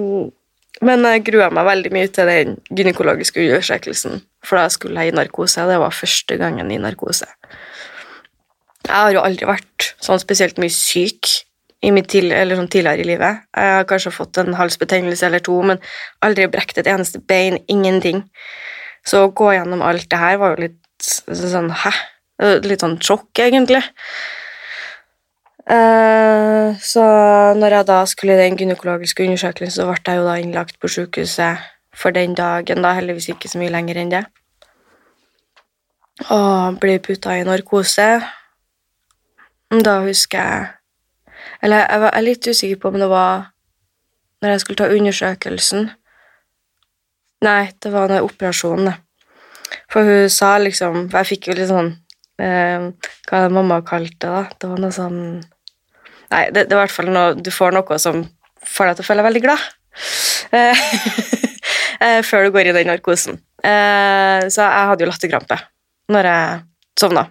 [0.79, 5.17] men jeg grua meg veldig mye til den gynekologiske undersøkelsen, for da skulle jeg i
[5.17, 5.65] narkose.
[5.67, 7.27] Det var første gangen i narkose.
[8.85, 11.27] Jeg har jo aldri vært sånn spesielt mye syk
[11.83, 13.43] i mitt til, sånn tidligere i livet.
[13.55, 15.83] Jeg har kanskje fått en halsbetennelse eller to, men
[16.25, 17.59] aldri brekt et eneste bein.
[17.67, 18.23] Ingenting.
[19.09, 21.93] Så å gå gjennom alt det her var jo litt sånn Hæ?
[22.63, 23.81] Litt sånn sjokk, egentlig.
[25.69, 27.03] Eh, så
[27.59, 30.89] når jeg da skulle i den gynekologiske undersøkelsen, så ble jeg jo da innlagt på
[30.89, 31.65] sykehuset
[31.99, 34.23] for den dagen, da heldigvis ikke så mye lenger enn det.
[36.31, 38.09] Og ble putta i narkose.
[39.69, 40.67] Da husker jeg
[41.61, 43.51] Eller jeg var litt usikker på om det var
[44.41, 45.89] når jeg skulle ta undersøkelsen
[47.45, 48.97] Nei, det var når operasjonen, det.
[49.91, 51.91] For hun sa liksom For jeg fikk jo litt sånn
[52.41, 52.89] eh,
[53.29, 54.43] Hva hadde mamma kalt det, da?
[54.57, 55.19] Det var noe sånn
[56.29, 58.23] Nei, det, det er i hvert fall noe Du får noe som
[58.69, 59.61] får deg til å føle deg veldig glad.
[60.51, 60.81] Eh,
[62.05, 63.37] eh, før du går i den narkosen.
[63.63, 65.57] Eh, så jeg hadde jo latterkrampe
[66.11, 66.59] når jeg
[66.99, 67.23] sovna.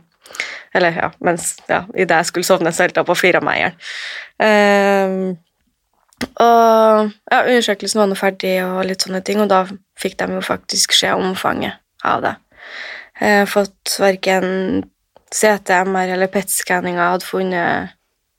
[0.74, 3.58] Eller ja, mens ja, idet jeg skulle sovne, så holdt jeg på å flire meg
[3.58, 3.76] i hjel.
[6.48, 9.62] og ja, undersøkelsen var nå ferdig, og litt sånne ting, og da
[9.98, 12.34] fikk de jo faktisk se omfanget av det.
[13.18, 14.84] Har fått verken
[15.34, 17.94] CTMR eller PET-skanninga hadde funnet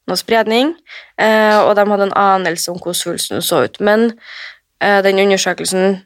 [0.10, 0.74] noe spredning,
[1.22, 3.80] eh, og de hadde en anelse om hvordan svulsten så ut.
[3.84, 4.10] Men
[4.82, 6.00] eh, den undersøkelsen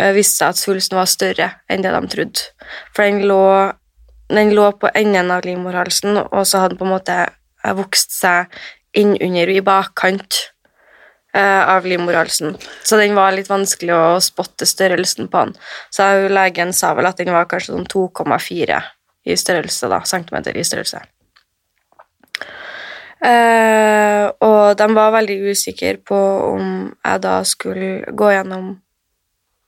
[0.00, 2.48] eh, viste at svulsten var større enn det de trodde.
[2.96, 3.44] For den lå,
[4.32, 7.20] den lå på enden av livmorhalsen, og så hadde den på en måte
[7.78, 8.50] vokst seg
[8.94, 10.42] innunder i bakkant
[11.34, 12.52] av livmorhalsen.
[12.86, 15.56] Så den var litt vanskelig å spotte størrelsen på den.
[15.90, 18.78] Så legen sa vel at den var kanskje sånn 2,4
[19.24, 21.02] i størrelse, da, centimeter i størrelse.
[23.24, 26.16] Uh, og de var veldig usikre på
[26.50, 28.74] om jeg da skulle gå gjennom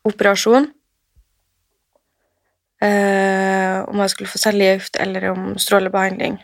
[0.07, 0.69] operasjon.
[2.85, 6.37] Uh, om jeg skulle få cellegift eller om strålebehandling.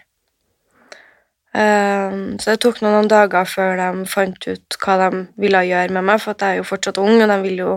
[1.52, 6.06] Uh, så det tok noen dager før de fant ut hva de ville gjøre med
[6.08, 7.74] meg, for jeg er jo fortsatt ung, og de vil jo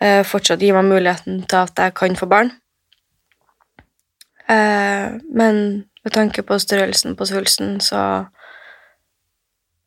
[0.00, 2.54] fortsatt gi meg muligheten til at jeg kan få barn.
[4.48, 5.58] men
[6.04, 8.24] med tanke på størrelsen på svulsten, så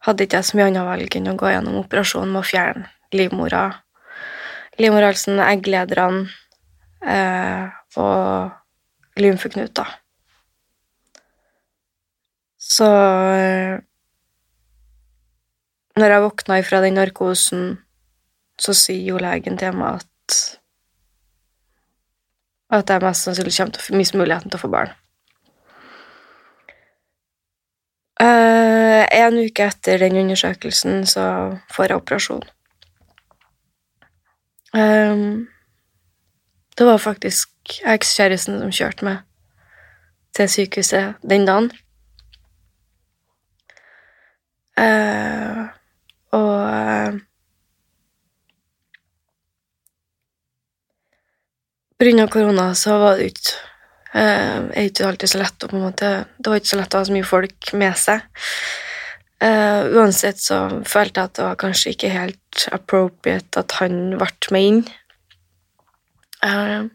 [0.05, 2.89] hadde ikke jeg så mye annet valg enn å gå gjennom operasjonen med å fjerne
[3.13, 3.63] livmora,
[4.81, 6.27] livmorhalsen, egglederne
[7.07, 7.69] eh,
[8.01, 9.89] og lymfeknuter.
[12.73, 13.81] Så eh,
[15.99, 17.77] når jeg våkna ifra den narkosen,
[18.61, 20.09] så sier jo legen til meg at
[22.73, 24.93] at jeg mest sannsynlig kommer til å miste muligheten til å få barn.
[28.23, 31.25] Uh, en uke etter den undersøkelsen så
[31.73, 32.43] får jeg operasjon.
[34.73, 35.45] Um,
[36.77, 39.21] det var faktisk ekskjæresten som kjørte meg
[40.33, 41.69] til sykehuset den dagen.
[44.73, 45.67] Uh,
[46.33, 47.19] og uh,
[51.93, 53.53] På grunn av korona så var det ikke
[54.13, 56.93] Uh, er ikke alltid så lett å på en måte Det var ikke så lett
[56.93, 58.27] å ha så mye folk med seg.
[59.41, 64.29] Uh, uansett så følte jeg at det var kanskje ikke helt appropriate at han ble
[64.53, 64.83] med inn.
[66.45, 66.85] Uh,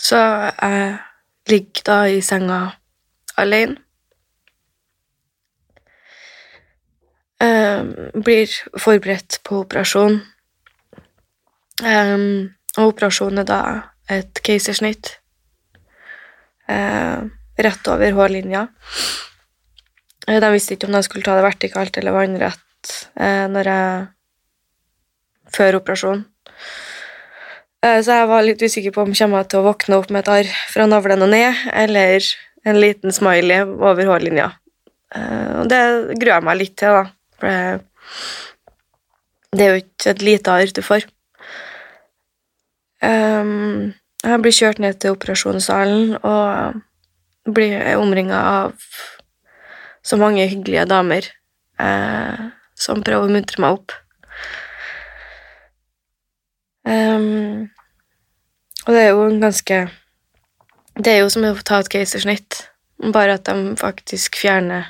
[0.00, 0.96] så jeg
[1.52, 2.62] ligger da i senga
[3.36, 3.76] alene.
[7.40, 10.18] Uh, blir forberedt på operasjon.
[11.80, 13.60] Um, og operasjonen er da
[14.12, 15.14] et keisersnitt
[16.68, 17.24] uh,
[17.60, 18.66] rett over hårlinja.
[20.28, 24.06] Eh, De visste ikke om de skulle ta det vertikalt eller vannrett uh, når jeg
[25.56, 26.26] før operasjonen.
[27.80, 30.26] Eh, Så jeg var litt usikker på om jeg kommer til å våkne opp med
[30.26, 32.28] et arr fra navlen og ned, eller
[32.68, 34.50] en liten smiley over hårlinja.
[35.10, 35.80] Og det
[36.20, 37.08] gruer jeg meg litt til, da.
[37.40, 37.80] For det,
[39.56, 41.08] det er jo ikke et lite arr du får.
[43.00, 46.80] Um, jeg blir kjørt ned til operasjonssalen og
[47.48, 48.74] blir omringa av
[50.04, 51.24] så mange hyggelige damer
[51.80, 52.42] eh,
[52.76, 53.96] som prøver å muntre meg opp.
[56.84, 57.68] Um,
[58.86, 59.76] og det er jo en ganske
[60.96, 62.56] Det er jo som å ta et keisersnitt,
[63.14, 64.88] bare at de faktisk fjerner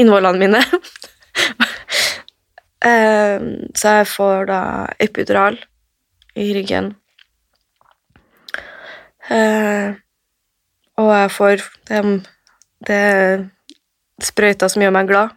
[0.00, 0.62] innvollene mine.
[2.86, 3.46] um,
[3.78, 4.62] så jeg får da
[5.02, 5.58] epidural
[6.34, 6.94] i ryggen.
[9.30, 9.94] Eh,
[10.98, 11.62] og jeg får
[12.88, 13.48] det,
[14.22, 15.36] sprøyta som gjør meg glad.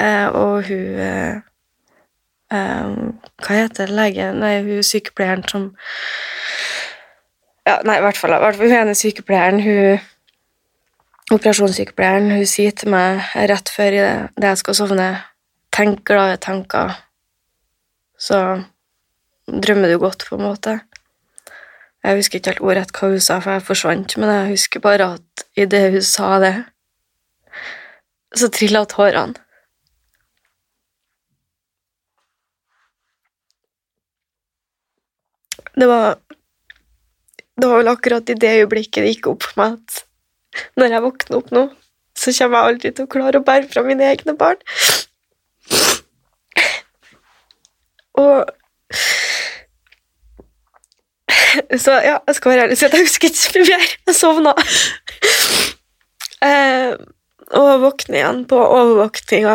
[0.00, 1.42] Eh, og hun
[2.46, 5.64] Hva heter legen Nei, hun sykepleieren som
[7.66, 9.96] ja, Nei, i hvert fall hun ene sykepleieren, hun
[11.34, 13.96] operasjonssykepleieren, hun sier til meg rett før
[14.36, 15.08] det jeg skal sovne
[15.76, 16.94] Tenk glade tanker,
[18.16, 18.38] så
[19.44, 20.78] drømmer du godt, på en måte.
[22.00, 25.10] Jeg husker ikke helt ordrett hva hun sa, for jeg forsvant, men jeg husker bare
[25.18, 26.54] at idet hun sa det,
[28.32, 29.36] så trilla tårene.
[35.76, 36.16] Det var
[37.56, 40.05] Det var vel akkurat i det øyeblikket det gikk opp for meg at
[40.76, 41.64] når jeg våkner opp nå,
[42.16, 44.60] så kommer jeg aldri til å klare å bære fra mine egne barn.
[48.16, 48.46] Og
[51.80, 53.92] Så ja, jeg skal være ærlig og si at jeg husker ikke mye mer.
[54.08, 54.52] Jeg sovna.
[56.44, 56.92] Eh,
[57.56, 59.54] og våkner igjen på overvåkninga.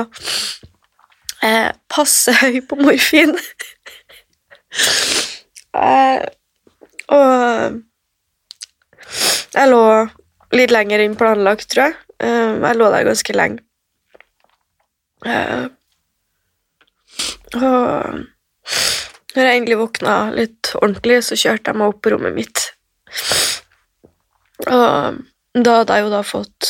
[1.45, 3.35] Eh, passe høy på morfin.
[5.77, 6.25] eh,
[7.11, 7.81] og
[9.53, 9.83] jeg lå
[10.55, 11.97] litt lenger enn planlagt, tror jeg.
[12.23, 13.63] Eh, jeg lå der ganske lenge.
[15.25, 15.65] Eh,
[17.55, 18.21] og
[19.35, 22.63] når jeg endelig våkna litt ordentlig, så kjørte jeg meg opp på rommet mitt.
[24.67, 25.21] Og
[25.65, 26.69] da hadde jeg jo da fått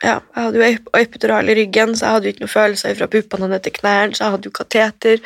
[0.00, 3.08] Ja, jeg hadde jo epidural i ryggen, så jeg hadde jo ikke noen følelser fra
[3.12, 5.20] puppene ned til knærne, så jeg hadde jo kateter.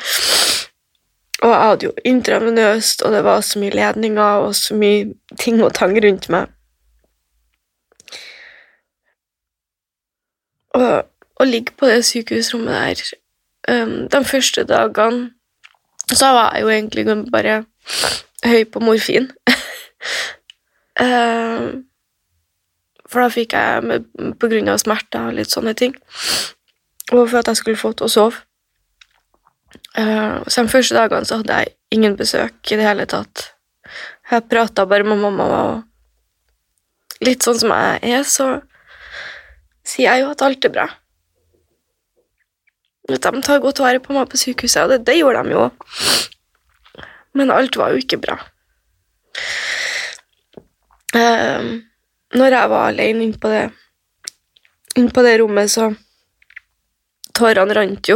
[1.45, 5.05] Og jeg hadde jo intravenøst, og det var så mye ledninger og så mye
[5.39, 6.51] ting og tang rundt meg.
[10.75, 15.31] Og å ligge på det sykehusrommet der um, de første dagene
[16.13, 17.63] så var jeg jo egentlig bare
[18.45, 19.31] høy på morfin.
[21.01, 21.63] Eh,
[23.09, 24.05] for da fikk jeg, med,
[24.37, 25.95] på grunn av smerter og litt sånne ting,
[27.11, 28.43] og for at jeg skulle få til å sove.
[29.95, 33.49] Uh, så de første dagene så hadde jeg ingen besøk i det hele tatt.
[34.29, 38.59] Jeg prata bare med mamma, og litt sånn som jeg er, så
[39.85, 40.85] sier jeg jo at alt er bra.
[43.09, 45.65] At de tar godt vare på meg på sykehuset, og det, det gjorde de jo.
[47.37, 48.39] Men alt var jo ikke bra.
[51.15, 51.83] Um,
[52.35, 53.65] når jeg var alene inne på det,
[54.99, 55.91] inn på det rommet, så
[57.35, 58.15] Tårene rant jo.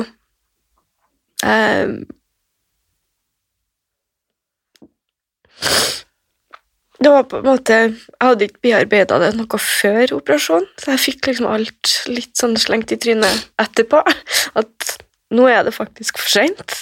[1.44, 1.90] Eh,
[7.10, 11.02] det var på en måte Jeg hadde ikke bearbeida det noe før operasjonen, så jeg
[11.08, 14.04] fikk liksom alt litt sånn slengt i trynet etterpå.
[14.60, 14.92] At
[15.34, 16.76] nå er det faktisk for seint.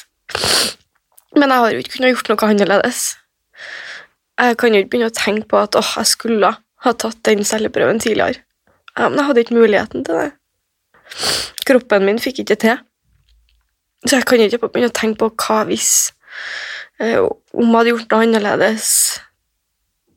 [1.38, 3.06] Men jeg har jo ikke kunnet gjort noe annerledes.
[4.38, 7.46] Jeg kan jo ikke begynne å tenke på at åh, jeg skulle ha tatt den
[7.48, 8.44] celleprøven tidligere.
[8.98, 10.28] Ja, men jeg hadde ikke muligheten til det.
[11.70, 12.82] Kroppen min fikk ikke til.
[14.04, 16.12] Så jeg kan ikke begynne å tenke på hva hvis
[17.00, 18.92] eh, Om jeg hadde gjort noe annerledes.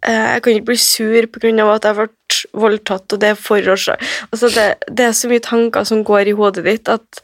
[0.07, 1.29] Eh, jeg kan ikke bli sur
[1.61, 2.09] av at jeg ble
[2.55, 6.65] voldtatt, og det forårsaker altså det, det er så mye tanker som går i hodet
[6.65, 7.21] ditt, at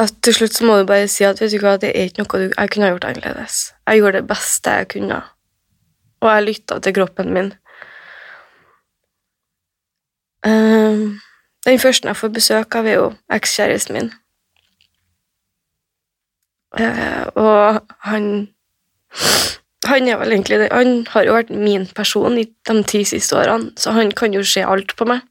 [0.00, 2.22] at til slutt så må du bare si at vet du hva, det er ikke
[2.22, 3.56] noe du, jeg kunne ha gjort annerledes.
[3.86, 5.18] Jeg gjorde det beste jeg kunne,
[6.22, 7.50] og jeg lytta til kroppen min.
[10.46, 11.20] Ehm,
[11.66, 14.12] den første jeg får besøk av, er jo ekskjæresten min.
[16.78, 18.48] Eh, og han
[19.88, 20.68] Han er vel egentlig det.
[20.72, 24.42] Han har jo vært min person i de ti siste årene, så han kan jo
[24.44, 25.24] se alt på meg.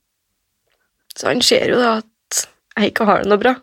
[1.16, 2.46] Så han ser jo da at
[2.80, 3.56] jeg ikke har det noe bra.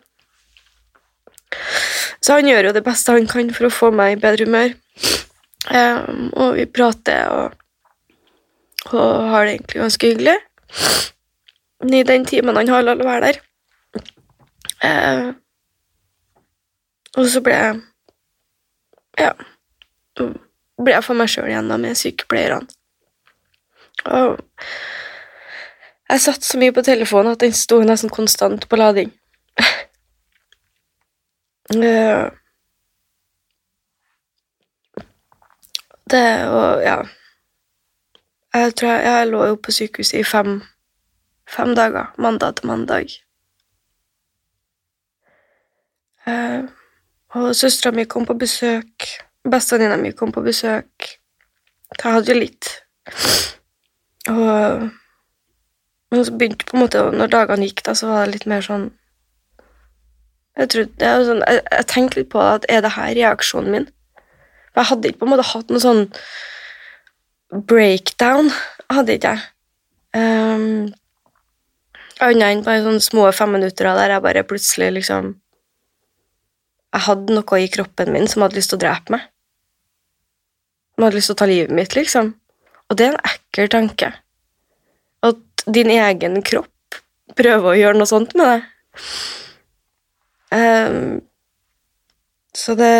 [2.22, 4.76] Så han gjør jo det beste han kan for å få meg i bedre humør.
[5.66, 8.12] Um, og vi prater, og,
[8.92, 10.36] og har det egentlig ganske hyggelig.
[11.86, 13.42] I den timen han har lov å være der.
[14.86, 15.28] Uh,
[17.16, 17.84] og så ble jeg
[19.16, 19.32] Ja.
[20.82, 22.68] Ble jeg for meg sjøl igjen da med sykepleierne.
[24.06, 24.36] Og
[26.06, 29.12] jeg satt så mye på telefonen at den sto nesten konstant på lading.
[31.66, 32.30] Eh,
[36.10, 37.00] det og ja
[38.54, 40.62] Jeg tror jeg, jeg lå jo på sykehuset i fem,
[41.50, 43.10] fem dager, mandag til mandag.
[46.26, 46.62] Eh,
[47.34, 49.25] og søstera mi kom på besøk.
[49.46, 51.10] Bestevenninna mi kom på besøk.
[51.96, 52.70] Jeg hadde jo litt.
[54.32, 54.88] Og
[56.10, 58.62] men så begynte på en måte, når dagene gikk, da, så var det litt mer
[58.64, 58.86] sånn
[60.56, 63.88] Jeg, trodde, er sånn, jeg, jeg tenkte litt på at er det her reaksjonen min?
[64.70, 66.06] For jeg hadde ikke på en måte hatt noe sånn
[67.68, 68.48] breakdown.
[68.88, 69.44] Hadde ikke jeg.
[70.16, 70.94] Um,
[72.24, 75.34] Annet enn bare sånne små femminutter der jeg bare plutselig liksom
[76.94, 79.26] Jeg hadde noe i kroppen min som hadde lyst til å drepe meg.
[80.96, 82.32] Som hadde lyst til å ta livet mitt, liksom.
[82.88, 84.12] Og det er en ekkel tanke.
[85.26, 87.00] At din egen kropp
[87.36, 88.70] prøver å gjøre noe sånt med deg.
[90.56, 91.18] Um,
[92.56, 92.92] så det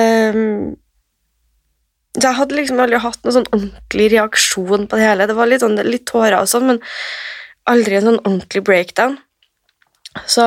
[2.17, 5.29] Jeg hadde liksom aldri hatt noen sånn ordentlig reaksjon på det hele.
[5.29, 6.83] Det var litt, sånn, litt tårer og sånn, men
[7.69, 9.17] aldri en sånn ordentlig breakdown.
[10.25, 10.45] Så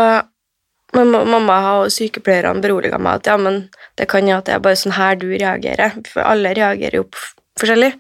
[0.98, 3.68] mamma og sykepleierne beroliga meg at ja, men
[4.02, 7.06] det kan jo at det er bare sånn her du reagerer, for alle reagerer jo
[7.60, 7.92] forskjellig.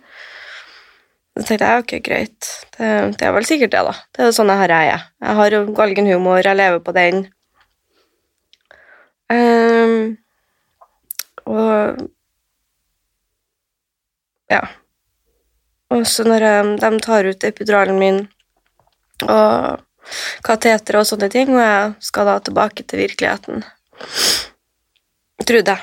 [1.40, 3.94] Så tenkte jeg ok, greit, det, det, er vel sikkert det, da.
[4.16, 5.06] Det er sånn her jeg er.
[5.24, 7.22] Jeg har galgenhumor, jeg lever på den.
[9.30, 10.18] Um,
[11.46, 12.10] og
[14.50, 14.64] ja.
[15.94, 18.20] Og så når jeg, de tar ut epiduralen min
[19.30, 19.86] og
[20.46, 23.64] kateter og sånne ting, og jeg skal da tilbake til virkeligheten.
[25.46, 25.82] Trodde jeg.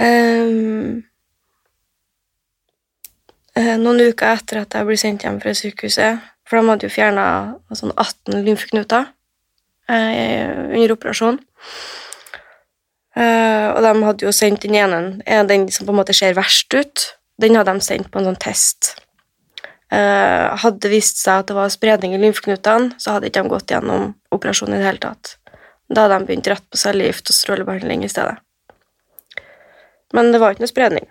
[0.00, 1.02] um,
[3.78, 7.24] noen uker etter at jeg ble sendt hjem fra sykehuset, for de hadde jo fjerna
[7.76, 11.42] sånn 18 lymfeknuter uh, under operasjonen
[13.10, 15.00] Uh, og de hadde jo sendt den ene,
[15.50, 17.08] den som på en måte ser verst ut,
[17.42, 18.92] den hadde de sendt på en sånn test.
[19.90, 23.74] Hadde det vist seg at det var spredning i lymfeknutene, så hadde ikke de gått
[23.74, 25.32] gjennom operasjonen i det hele tatt.
[25.90, 28.38] Da hadde de begynt rett på cellegift og strålebehandling i stedet.
[30.14, 31.09] Men det var ikke noe spredning.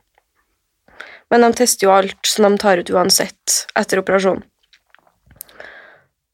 [1.29, 4.45] Men de tester jo alt som de tar ut uansett etter operasjonen.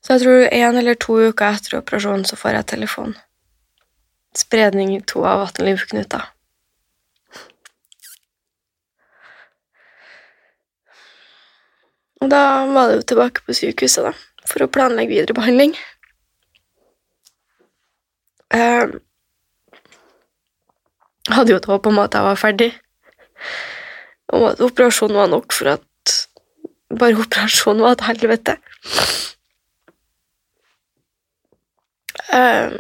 [0.06, 3.16] Så jeg tror én eller to uker etter operasjonen så får jeg telefon
[4.38, 6.24] spredning i to av 18 lymfeknuter.
[12.24, 14.14] Og da var det jo tilbake på sykehuset, da,
[14.50, 15.76] for å planlegge videre behandling.
[18.56, 18.96] Jeg ehm,
[21.36, 22.72] hadde jo et håp om at jeg var ferdig,
[24.34, 26.16] om at operasjonen var nok for at
[26.96, 28.58] bare operasjonen var et helvete.
[32.34, 32.76] Uh,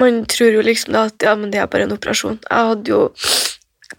[0.00, 2.38] man tror jo liksom da at ja, men det er bare en operasjon.
[2.46, 3.02] Jeg hadde jo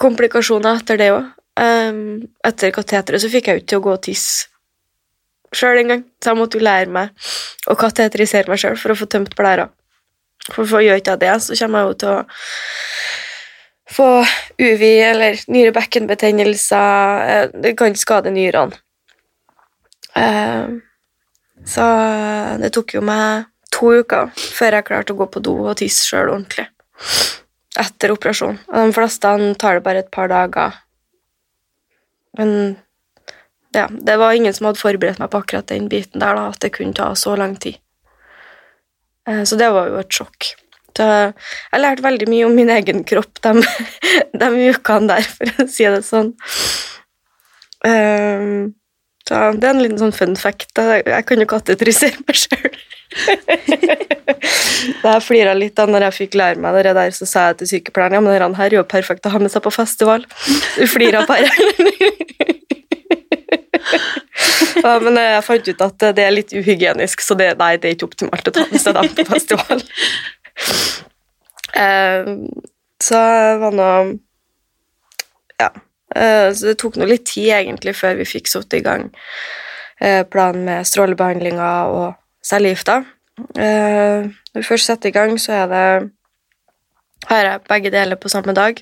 [0.02, 1.28] komplikasjoner etter det òg.
[1.52, 2.06] Um, ehm,
[2.48, 4.48] etter kateteret så fikk jeg jo ikke til å gå og tisse
[5.52, 7.28] sjøl engang, så jeg måtte jo lære meg
[7.68, 9.68] å kateterisere meg sjøl for å få tømt blæra.
[10.48, 12.22] For, for gjør ikke jeg det, så kommer jeg jo til å
[13.92, 14.26] få
[14.58, 18.78] UVI eller nyrebekkenbetennelser eh, Det kan skade nyrene.
[20.12, 20.82] Um,
[21.66, 21.86] så
[22.60, 26.04] det tok jo meg to uker før jeg klarte å gå på do og tisse
[26.08, 26.68] sjøl ordentlig.
[27.80, 28.60] Etter operasjon.
[28.68, 30.82] Og de fleste tar det bare et par dager.
[32.38, 32.76] Men
[33.72, 36.60] ja, det var ingen som hadde forberedt meg på akkurat den biten der, da, at
[36.64, 37.80] det kunne ta så lang tid.
[39.28, 40.52] Eh, så det var jo et sjokk.
[40.98, 43.64] Så jeg lærte veldig mye om min egen kropp de,
[44.44, 46.34] de ukene der, for å si det sånn.
[47.82, 48.72] Um,
[49.28, 50.72] så det er en liten sånn fun fact.
[50.76, 52.82] Jeg kan jo kattetrisere meg sjøl.
[55.04, 57.62] da jeg flira litt da når jeg fikk lære meg det der, så sa jeg
[57.62, 60.26] til sykepleieren ja, men denne her er jo perfekt å ha med seg på festival.
[60.78, 61.50] Du flira bare.
[64.84, 67.98] ja, men jeg fant ut at det er litt uhygienisk, så det, nei, det er
[67.98, 69.84] ikke optimalt å ta med seg dem på festival.
[71.78, 72.34] Uh,
[73.02, 73.22] så
[73.62, 73.94] var nå
[75.62, 75.70] Ja.
[76.12, 79.10] Uh, så det tok nå litt tid, egentlig, før vi fikk satt i gang
[80.04, 82.08] uh, planen med strålebehandlinga og
[82.46, 83.04] cellegifta.
[83.42, 85.86] Når vi først setter i gang, så er det
[87.30, 88.82] har jeg begge deler på samme dag.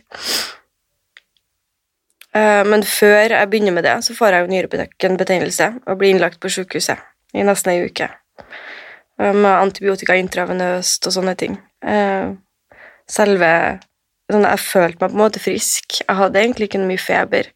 [2.35, 6.39] Eh, men før jeg begynner med det, så får jeg jo nyrebetennelse og blir innlagt
[6.39, 7.01] på sykehuset
[7.33, 8.09] i nesten ei uke.
[9.19, 11.59] Eh, med antibiotika intravenøst og sånne ting.
[11.83, 12.31] Eh,
[13.09, 13.51] selve
[14.31, 16.01] sånn, Jeg følte meg på en måte frisk.
[16.07, 17.51] Jeg hadde egentlig ikke mye feber,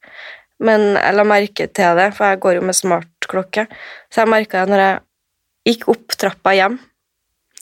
[0.60, 3.68] men jeg la merke til det, for jeg går jo med smartklokke,
[4.10, 5.02] så jeg merka det når jeg
[5.70, 6.80] gikk opp trappa hjem,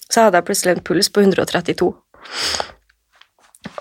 [0.09, 1.91] så hadde jeg plutselig en puls på 132.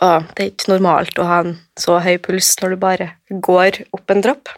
[0.01, 3.85] Og det er ikke normalt å ha en så høy puls når du bare går
[3.93, 4.49] opp en trapp.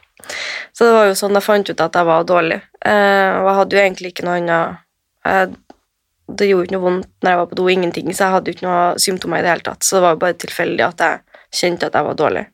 [0.72, 2.60] Så det var jo sånn jeg fant ut at jeg var dårlig.
[2.84, 4.81] Eh, og jeg hadde jo egentlig ikke noe annet
[5.22, 8.66] Det gjorde ikke noe vondt når jeg var på do, ingenting, så jeg hadde ikke
[8.66, 9.84] noe symptomer i det hele tatt.
[9.84, 12.46] Så det var bare tilfeldig at jeg kjente at jeg var dårlig.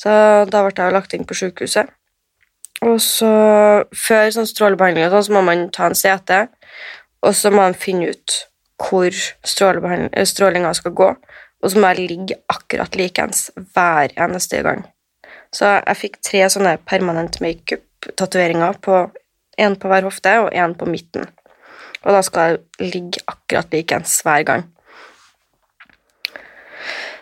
[0.00, 0.10] Så
[0.50, 1.90] da ble jeg lagt inn på sykehuset.
[2.80, 3.30] Og så,
[3.92, 6.38] før sånn strålebehandling sånn, så må man ta en CT,
[7.28, 8.36] og så må man finne ut
[8.80, 9.12] hvor
[9.44, 11.10] strålinga skal gå,
[11.60, 14.86] og så må jeg ligge akkurat likeens hver eneste gang.
[15.52, 18.80] Så jeg fikk tre sånne permanent makeup-tatoveringer,
[19.60, 21.28] én på hver hofte og én på midten.
[22.04, 24.66] Og da skal jeg ligge akkurat likeens hver gang.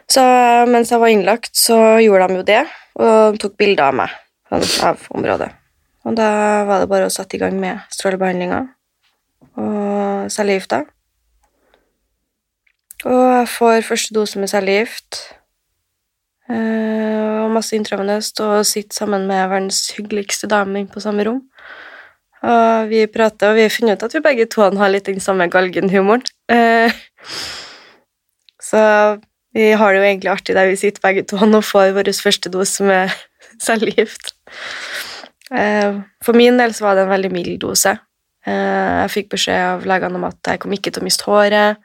[0.08, 0.22] Så
[0.70, 2.62] mens jeg var innlagt, så gjorde de jo det,
[2.98, 4.14] og tok bilder av meg
[4.50, 5.50] av området.
[6.08, 6.28] Og da
[6.64, 8.62] var det bare å sette i gang med strålebehandlinga
[9.60, 10.84] og cellegifta.
[13.04, 15.20] Og jeg får første dose med cellegift
[16.50, 21.44] eh, og masse intravenøst og sitter sammen med verdens hyggeligste dame på samme rom.
[22.46, 25.22] Og vi prater, og vi har funnet ut at vi begge to har litt den
[25.22, 26.22] samme galgenhumoren.
[26.52, 26.92] Eh,
[28.62, 28.80] så
[29.54, 32.52] vi har det jo egentlig artig der vi sitter begge to og får vår første
[32.52, 33.10] dose med
[33.64, 34.34] cellegift.
[35.50, 37.98] Eh, for min del så var det en veldig mild dose.
[38.48, 41.76] Jeg fikk beskjed av legene om at jeg kom ikke til å miste håret,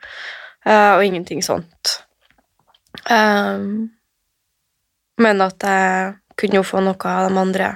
[0.64, 1.92] og ingenting sånt.
[5.20, 7.68] Men at jeg kunne jo få noe av de andre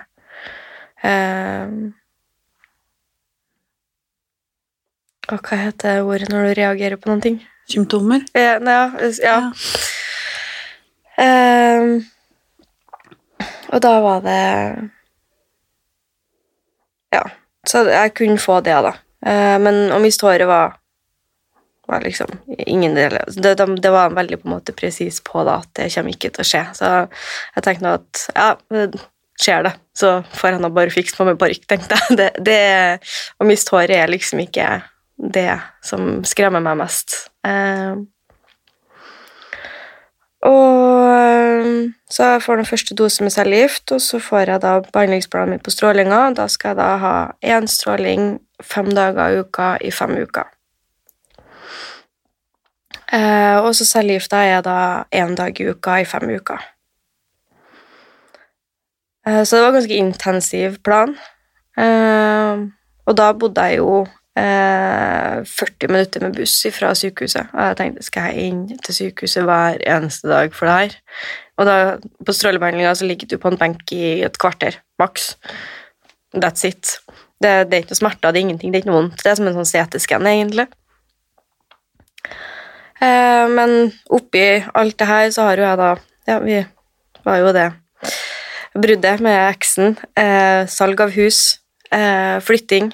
[5.28, 7.40] Og hva heter ordet når du reagerer på noen ting?
[7.68, 8.24] Symptomer?
[8.38, 8.58] Ja.
[8.64, 8.84] ja,
[9.24, 9.40] ja.
[11.18, 11.98] Um,
[13.74, 14.42] og da var det
[17.16, 17.24] Ja,
[17.68, 18.94] så jeg kunne få det, da.
[19.26, 20.78] Uh, men å miste håret var,
[21.90, 22.32] var liksom
[22.68, 26.14] ingen del det, det, var veldig på en måte presis på da, at det kommer
[26.14, 26.64] ikke til å skje.
[26.78, 26.92] Så
[27.58, 28.52] jeg tenkte nå at ja,
[29.42, 32.16] skjer det, så får jeg nå bare fikse på meg parykk, tenkte jeg.
[32.22, 32.62] Det, det,
[33.42, 34.78] å miste håret er liksom ikke
[35.18, 37.16] det som skremmer meg mest.
[37.48, 37.98] Eh,
[40.48, 45.56] og så jeg får den første dose med cellegift, og så får jeg da behandlingsplanen
[45.56, 46.30] min på strålinga.
[46.38, 50.48] Da skal jeg da ha én stråling fem dager i uka i fem uker.
[53.12, 54.80] Eh, og så cellegifta er da
[55.16, 56.64] én dag i uka i fem uker.
[59.28, 61.18] Eh, så det var en ganske intensiv plan.
[63.08, 64.08] og da bodde jeg jo
[64.38, 67.50] 40 minutter med buss fra sykehuset.
[67.54, 70.98] Og jeg tenkte skal jeg inn til sykehuset hver eneste dag for det her?
[71.58, 71.78] Og da,
[72.22, 75.32] på strålebehandlinga så ligger du på en benk i et kvarter, maks.
[76.38, 77.00] That's it.
[77.42, 79.24] Det, det, er ikke noe smerter, det er ingenting, det er ikke noe vondt.
[79.24, 80.68] Det er som en sånn CT-skann, egentlig.
[83.02, 84.46] Eh, men oppi
[84.78, 85.90] alt det her så har jo jeg da
[86.28, 86.56] Ja, vi
[87.24, 87.68] var jo det
[88.78, 89.96] bruddet med eksen.
[90.18, 91.60] Eh, salg av hus.
[91.94, 92.92] Eh, flytting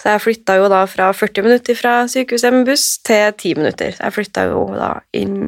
[0.00, 3.94] så jeg flytta jo da fra 40 minutter fra sykehuset med buss til 10 minutter.
[3.98, 5.38] Jeg flytta jo da inn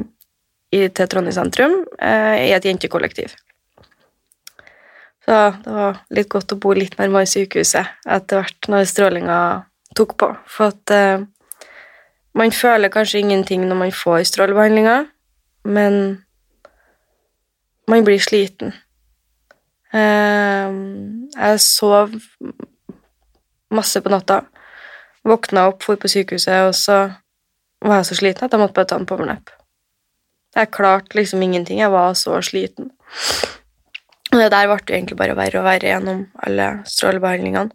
[0.71, 3.35] i, til Trondheim sentrum eh, i et jentekollektiv.
[5.27, 9.39] Så det var litt godt å bo litt nærmere sykehuset etter hvert når strålinga
[9.97, 10.29] tok på.
[10.47, 11.25] For at eh,
[12.37, 14.97] man føler kanskje ingenting når man får strålebehandlinga,
[15.67, 16.23] men
[17.87, 18.75] man blir sliten.
[19.95, 20.79] Eh,
[21.35, 22.15] jeg sov
[23.73, 24.41] masse på natta.
[25.27, 26.97] Våkna opp, for på sykehuset, og så
[27.83, 29.51] var jeg så sliten at jeg måtte bare ta en powernap.
[30.55, 31.79] Jeg klarte liksom ingenting.
[31.79, 32.91] Jeg var så sliten.
[34.31, 37.71] Og det der ble jo egentlig bare verre og verre gjennom alle strålebehandlingene.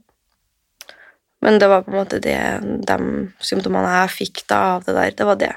[1.43, 2.39] Men det var på en måte det,
[2.87, 2.97] de
[3.43, 5.55] symptomene jeg fikk da av det der, det var det.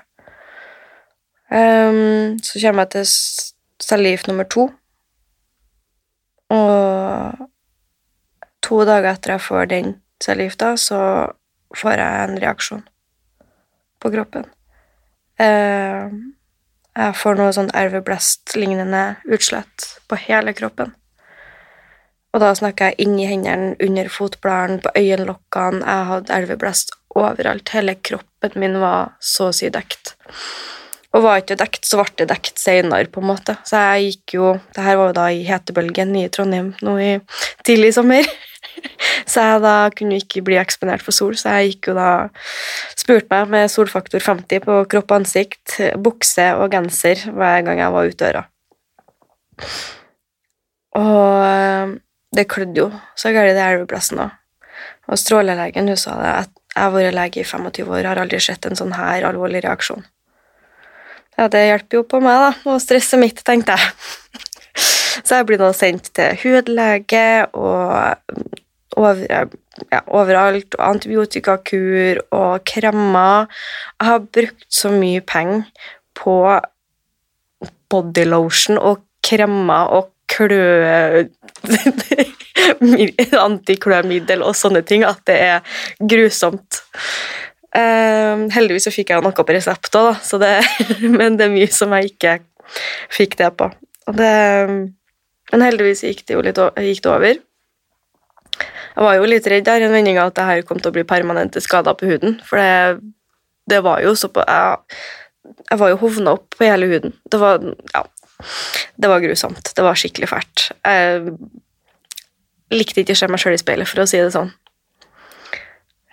[1.54, 3.06] Um, så kommer jeg til
[3.86, 4.70] cellegift nummer to.
[6.50, 7.46] Og
[8.66, 9.94] to dager etter jeg får den
[10.24, 11.00] cellegifta, så
[11.76, 12.84] får jeg en reaksjon
[14.02, 14.46] på kroppen.
[15.42, 16.12] Eh,
[16.96, 20.94] jeg får noe sånn erveblest-lignende utslett på hele kroppen.
[22.36, 25.84] Og da snakker jeg inni hendene, under fotbladene, på øyenlokkene.
[25.84, 27.72] Jeg hadde elveblest overalt.
[27.72, 30.18] Hele kroppen min var så å si dekt.
[31.16, 33.56] Og var ikke dekt, så ble det dekt senere, på en måte.
[33.64, 37.14] Så jeg gikk jo Det her var jo da i hetebølgen i Trondheim nå i
[37.64, 38.28] tidlig sommer.
[39.32, 42.10] Så jeg da kunne ikke bli eksponert for sol, så jeg gikk jo da
[42.96, 47.94] Spurte meg med solfaktor 50 på kropp og ansikt, bukse og genser hver gang jeg
[47.94, 48.42] var ute døra.
[50.98, 51.94] Og eh,
[52.36, 52.88] det klødde jo
[53.20, 54.34] så galt det elveplassen òg.
[55.12, 58.42] Og strålelegen hun sa det at jeg har vært lege i 25 år, har aldri
[58.44, 60.04] sett en sånn her alvorlig reaksjon.
[61.38, 64.44] Ja, det hjelper jo på meg, da, og stresset mitt, tenkte jeg.
[65.26, 68.26] Så jeg blir nå sendt til hudlege og
[68.96, 69.22] over,
[69.92, 73.52] ja, overalt, og antibiotikakur og kremmer.
[74.00, 75.66] Jeg har brukt så mye penger
[76.16, 76.38] på
[77.92, 81.26] bodylotion og kremmer og klø...
[83.46, 86.82] antiklømiddel og sånne ting at det er grusomt.
[87.76, 90.22] Uh, heldigvis så fikk jeg noe på resept òg,
[91.20, 92.38] men det er mye som jeg ikke
[93.14, 93.70] fikk det på.
[94.16, 94.32] Det,
[95.52, 97.42] men heldigvis gikk det jo litt gikk det over.
[98.96, 100.96] Jeg var jo litt redd der i en vending at det her kom til å
[100.96, 103.04] bli permanente skader på huden, for det,
[103.68, 105.00] det var jo så på jeg,
[105.70, 107.16] jeg var jo hovna opp på hele huden.
[107.32, 108.06] Det var Ja.
[109.00, 109.72] Det var grusomt.
[109.76, 110.70] Det var skikkelig fælt.
[110.84, 111.36] Jeg
[112.76, 114.52] likte ikke å se meg sjøl i speilet, for å si det sånn.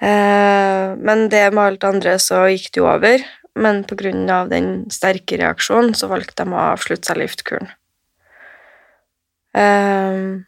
[0.03, 3.24] Eh, men det med alt andre så gikk det jo over.
[3.55, 4.47] Men pga.
[4.49, 7.68] den sterke reaksjonen så valgte de å avslutte cellegiftkuren.
[9.55, 10.43] Eh,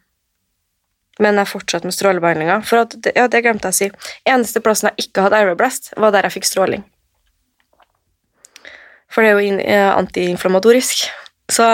[1.23, 2.59] men jeg fortsatte med strålebehandlinga.
[2.67, 4.09] For at, ja, det glemte jeg å si.
[4.27, 6.83] Eneste plassen jeg ikke hadde Aeroblast, var der jeg fikk stråling.
[9.11, 10.01] For det er jo antiinflamatorisk.
[10.01, 11.05] antiinflammatorisk.
[11.51, 11.65] Så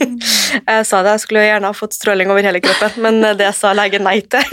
[0.70, 3.50] jeg sa det, jeg skulle jo gjerne ha fått stråling over hele kroppen, men det
[3.56, 4.46] sa legen nei til.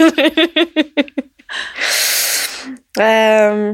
[3.00, 3.64] um,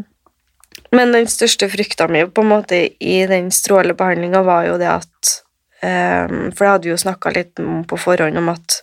[0.96, 5.34] men den største frykta mi på en måte i den strålebehandlinga var jo det at
[5.82, 8.80] um, For jeg hadde jo snakka litt på forhånd om at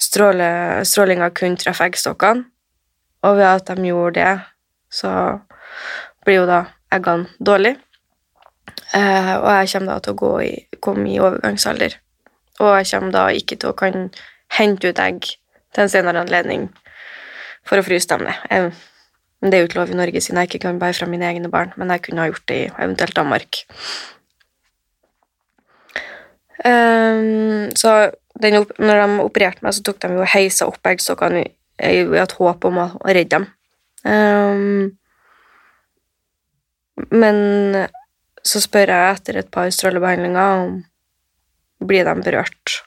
[0.00, 0.50] stråle,
[0.88, 2.46] strålinga kunne treffe eggstokkene,
[3.26, 4.34] og ved at de gjorde det,
[4.90, 5.12] så
[6.24, 7.76] blir jo da eggene dårlige.
[8.96, 10.52] Eh, og jeg kommer da til å i,
[10.82, 11.96] komme i overgangsalder.
[12.60, 14.08] Og jeg kommer da ikke til å kan
[14.58, 16.68] hente ut egg til en senere anledning
[17.68, 18.40] for å fryse dem ned.
[18.50, 18.72] Jeg,
[19.44, 21.52] det er jo ikke lov i Norge siden jeg ikke kan bære fra mine egne
[21.52, 23.62] barn, men jeg kunne ha gjort det i eventuelt Danmark.
[26.60, 28.10] Um, så
[28.42, 31.50] den, når de opererte meg, så tok de jo heisa opp eggstokkene i,
[31.86, 33.48] i, et håp om å, redde dem.
[34.04, 34.96] Um,
[37.12, 37.36] men
[38.46, 40.80] så spør jeg etter et par strålebehandlinger om
[41.84, 42.80] blir de berørt.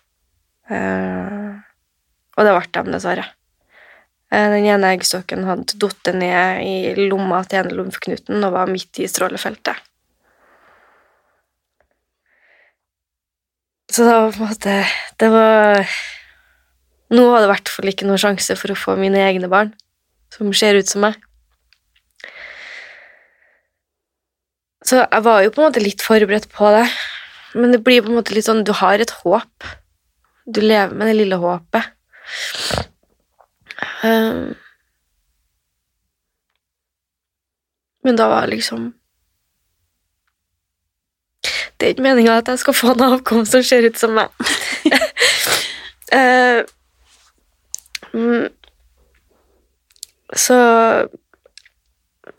[0.70, 1.62] Uh,
[2.38, 3.26] og det ble de, dessverre.
[4.34, 9.02] Uh, den ene eggstokken hadde falt ned i lomma til ene lomfeknuten og var midt
[9.02, 9.82] i strålefeltet.
[13.94, 14.76] Så det var på en måte
[15.22, 15.84] Det var
[17.14, 19.74] Nå var det i hvert fall ikke noen sjanse for å få mine egne barn
[20.34, 21.18] som ser ut som meg.
[24.82, 26.88] Så jeg var jo på en måte litt forberedt på det,
[27.54, 29.68] men det blir på en måte litt sånn Du har et håp.
[30.50, 31.94] Du lever med det lille håpet.
[34.02, 34.56] Um,
[38.04, 38.90] men da var liksom
[41.78, 44.30] Det er ikke meninga at jeg skal få en avkom som ser ut som meg.
[46.14, 46.62] uh,
[50.46, 50.60] så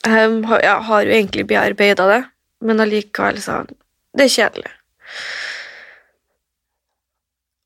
[0.05, 2.23] jeg har jo egentlig bearbeida det
[2.65, 3.71] men allikevel sånn
[4.15, 4.71] Det er kjedelig.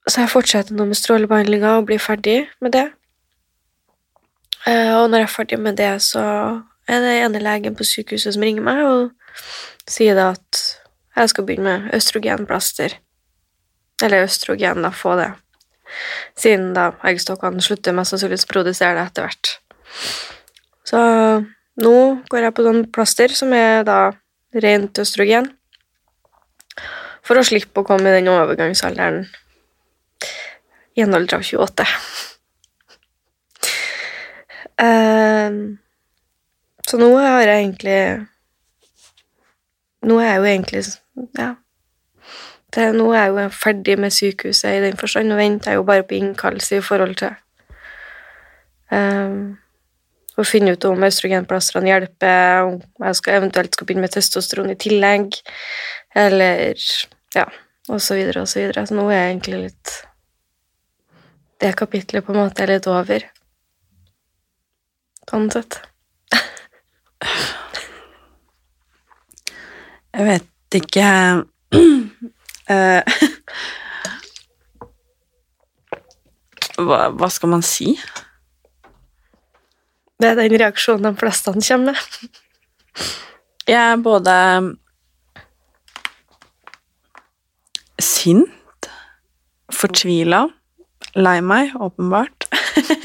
[0.08, 2.86] Så jeg fortsetter nå med strålebehandlinga og blir ferdig med det.
[4.64, 6.22] Eh, og når jeg er ferdig med det, så
[6.88, 10.62] er det ene legen på sykehuset som ringer meg og sier at
[11.18, 12.96] jeg skal begynne med østrogenplaster.
[14.02, 15.32] Eller østrogen, da, få det.
[16.38, 19.52] Siden da eggstokkene slutter mest sannsynlig å produsere det etter hvert.
[20.86, 21.00] Så
[21.82, 21.96] nå
[22.30, 23.98] går jeg på sånn plaster som er da
[24.64, 25.50] rent østrogen,
[27.26, 29.26] for å slippe å komme i den overgangsalderen
[30.98, 31.84] i en alder av 28.
[34.78, 35.60] Uh, ehm,
[36.88, 38.00] så nå har jeg egentlig
[40.06, 40.80] Nå er jeg jo egentlig
[41.38, 41.54] Ja.
[42.74, 45.86] Det, nå er jeg jo ferdig med sykehuset i den forstand, og venter jeg jo
[45.88, 47.32] bare på innkallelse i forhold til
[48.92, 49.56] um,
[50.38, 54.76] å finne ut om østrogenplastrene hjelper, om jeg skal eventuelt skal begynne med testosteron i
[54.78, 55.40] tillegg,
[56.18, 56.76] eller
[57.34, 57.46] ja,
[57.88, 58.84] og så videre og så videre.
[58.86, 59.96] Så nå er jeg egentlig litt
[61.58, 63.24] Det kapitlet på en måte er litt over.
[65.26, 65.80] Sånn sett.
[70.14, 71.44] Jeg vet ikke
[72.74, 73.02] eh,
[76.84, 78.00] hva, hva skal man si?
[80.18, 81.98] Det er den reaksjonen de fleste kommer med.
[83.68, 84.34] Jeg er både
[88.02, 88.88] sint,
[89.72, 90.46] fortvila,
[91.14, 92.48] lei meg, åpenbart.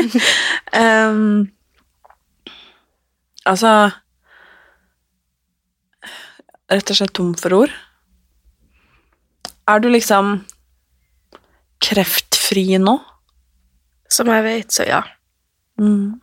[0.84, 1.52] um,
[3.46, 3.92] altså
[6.74, 7.74] Rett og slett tom for ord.
[9.70, 10.40] Er du liksom
[11.84, 12.98] kreftfri nå?
[14.10, 15.02] Som jeg vet, så ja.
[15.80, 16.20] Mm.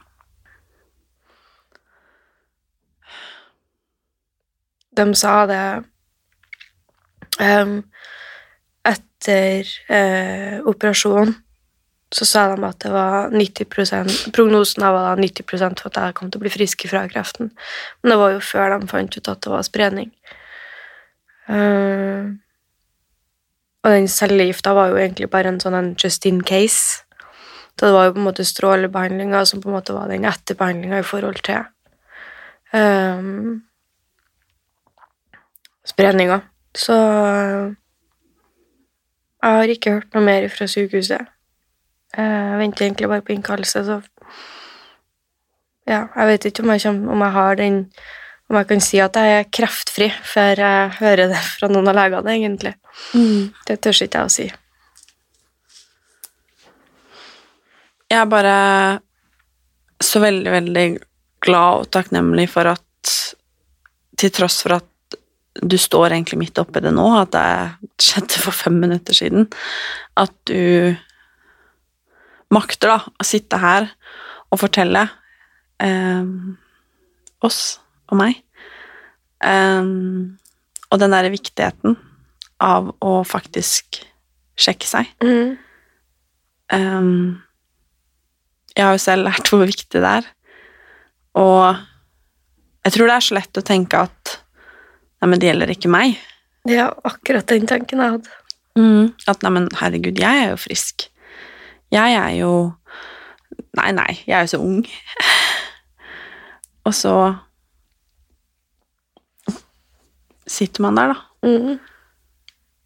[4.99, 5.63] De sa det
[7.41, 7.79] um,
[8.91, 11.37] Etter uh, operasjonen
[12.11, 15.45] så sa de at det var 90% Prognosen var da 90
[15.79, 17.53] for at jeg kom til å bli frisk fra kreften.
[18.03, 20.11] Men det var jo før de fant ut at det var spredning.
[21.51, 22.31] Eh,
[23.81, 27.03] og den cellegifta var jo egentlig bare en sånn en just in case.
[27.79, 30.99] Så det var jo på en måte strålebehandlinga som på en måte var den etterbehandlinga
[31.01, 31.63] i forhold til
[32.77, 33.63] um,
[35.89, 36.43] spredninga.
[36.77, 36.97] Så
[39.41, 41.33] jeg har ikke hørt noe mer fra sykehuset.
[42.13, 44.01] Jeg venter egentlig bare på innkallelse, så
[45.89, 47.93] Ja, jeg vet ikke om jeg, kommer, om jeg har den
[48.51, 51.95] Om jeg kan si at jeg er kreftfri før jeg hører det fra noen av
[51.95, 52.73] legene, egentlig.
[53.69, 54.47] Det tør ikke jeg å si.
[58.11, 58.55] Jeg er bare
[60.03, 60.87] så veldig, veldig
[61.47, 63.15] glad og takknemlig for at
[64.21, 65.17] til tross for at
[65.63, 69.47] du står egentlig midt oppi det nå, at det skjedde for fem minutter siden,
[70.19, 70.95] at du
[72.55, 73.89] makter da å sitte her
[74.51, 75.05] og fortelle
[75.83, 76.27] eh,
[77.47, 77.80] oss
[78.11, 78.39] og meg
[79.41, 80.37] Um,
[80.93, 81.97] og den derre viktigheten
[82.61, 84.03] av å faktisk
[84.61, 85.13] sjekke seg.
[85.25, 85.55] Mm.
[86.71, 87.15] Um,
[88.77, 90.29] jeg har jo selv lært hvor viktig det er.
[91.41, 91.81] Og
[92.85, 94.37] jeg tror det er så lett å tenke at
[95.21, 96.21] nei, men det gjelder ikke meg.
[96.69, 98.37] Det er akkurat den tanken jeg hadde.
[99.31, 101.09] At nei, men herregud, jeg er jo frisk.
[101.91, 102.53] Jeg er jo
[103.77, 104.81] Nei, nei, jeg er jo så ung.
[106.89, 107.13] Og så
[110.51, 111.47] sitter man der, da.
[111.47, 111.79] Mm.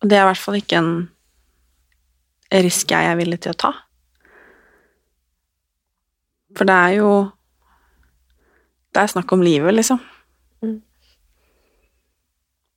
[0.03, 0.93] Og det er i hvert fall ikke en
[2.65, 3.73] risk jeg er villig til å ta.
[6.55, 7.15] For det er jo
[8.95, 9.99] Det er snakk om livet, liksom.
[10.63, 10.77] Mm.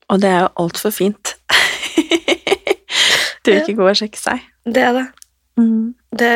[0.09, 1.35] Og det er jo altfor fint
[3.45, 4.47] til ikke gå og sjekke seg.
[4.65, 5.03] Det er det.
[6.17, 6.31] det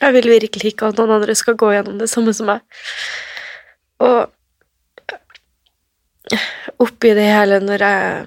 [0.00, 2.64] Jeg vil virkelig ikke at noen andre skal gå gjennom det samme som meg.
[4.00, 4.32] Og
[6.82, 8.26] oppi det hele, når jeg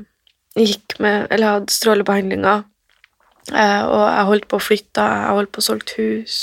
[0.60, 2.56] gikk med Eller hadde strålebehandlinga,
[3.54, 6.40] eh, og jeg holdt på å flytte, jeg holdt på å solge hus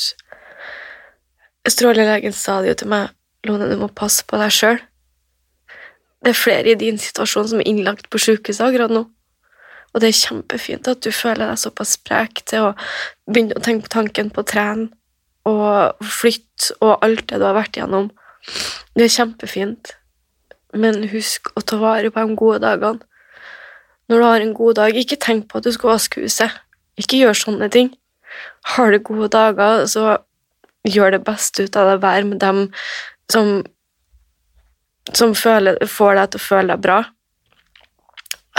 [1.67, 3.11] Strålelegen sa det jo til meg
[3.47, 4.79] Lone, du må passe på deg sjøl.
[6.23, 9.05] Det er flere i din situasjon som er innlagt på sjukehuset akkurat nå.
[9.95, 12.73] Og det er kjempefint at du føler deg såpass sprek til å
[13.31, 14.89] begynne å tenke på tanken på å trene
[15.47, 18.11] og flytte og alt det du har vært igjennom.
[18.99, 19.95] Det er kjempefint,
[20.81, 23.03] men husk å ta vare på de gode dagene.
[24.07, 26.53] Når du har en god dag, ikke tenk på at du skal vaske huset.
[27.01, 27.91] Ikke gjør sånne ting.
[28.77, 30.19] Har du gode dager, så
[30.87, 31.97] gjør det beste ut av det.
[32.05, 32.61] Vær med dem
[33.33, 33.65] som,
[35.13, 37.01] som føler, får deg til å føle deg bra.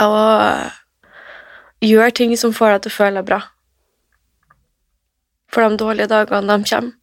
[0.04, 3.40] Og gjør ting som får deg til å føle deg bra.
[5.48, 6.97] For de dårlige dagene, de kommer.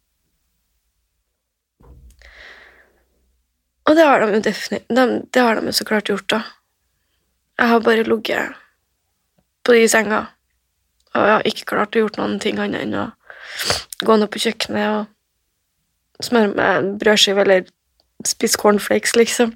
[3.86, 6.42] Og det har de jo definitivt de, Det har de jo så klart gjort, da.
[7.58, 8.56] Jeg har bare ligget
[9.64, 10.26] på de senga,
[11.14, 13.06] og jeg har ikke klart å gjort noen ting annet enn å
[14.04, 17.64] gå ned på kjøkkenet og smøre med en brødskive eller
[18.26, 19.54] spise cornflakes, liksom,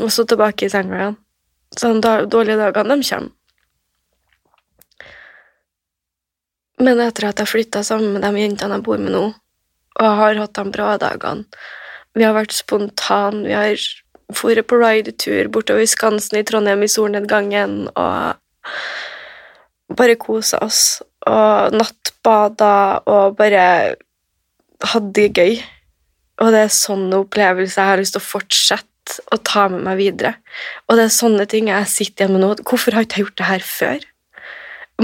[0.00, 1.18] og så tilbake i senga igjen.
[1.76, 3.32] Så de dårlige dagene, de kommer.
[6.80, 9.24] Men etter at jeg flytta sammen med de jentene jeg bor med nå,
[9.96, 11.44] og har hatt de bra dagene
[12.16, 17.86] Vi har vært spontane, vi har dratt på ridetur bortover Skansen i Trondheim i solnedgangen
[17.92, 18.34] og
[19.96, 23.94] bare kosa oss og nattbada og bare
[24.82, 25.54] hadde det gøy.
[26.42, 30.00] Og det er sånne opplevelser jeg har lyst til å fortsette å ta med meg
[30.00, 30.34] videre.
[30.88, 32.52] Og det er sånne ting jeg sitter igjen med nå.
[32.66, 34.06] Hvorfor har ikke jeg gjort det her før?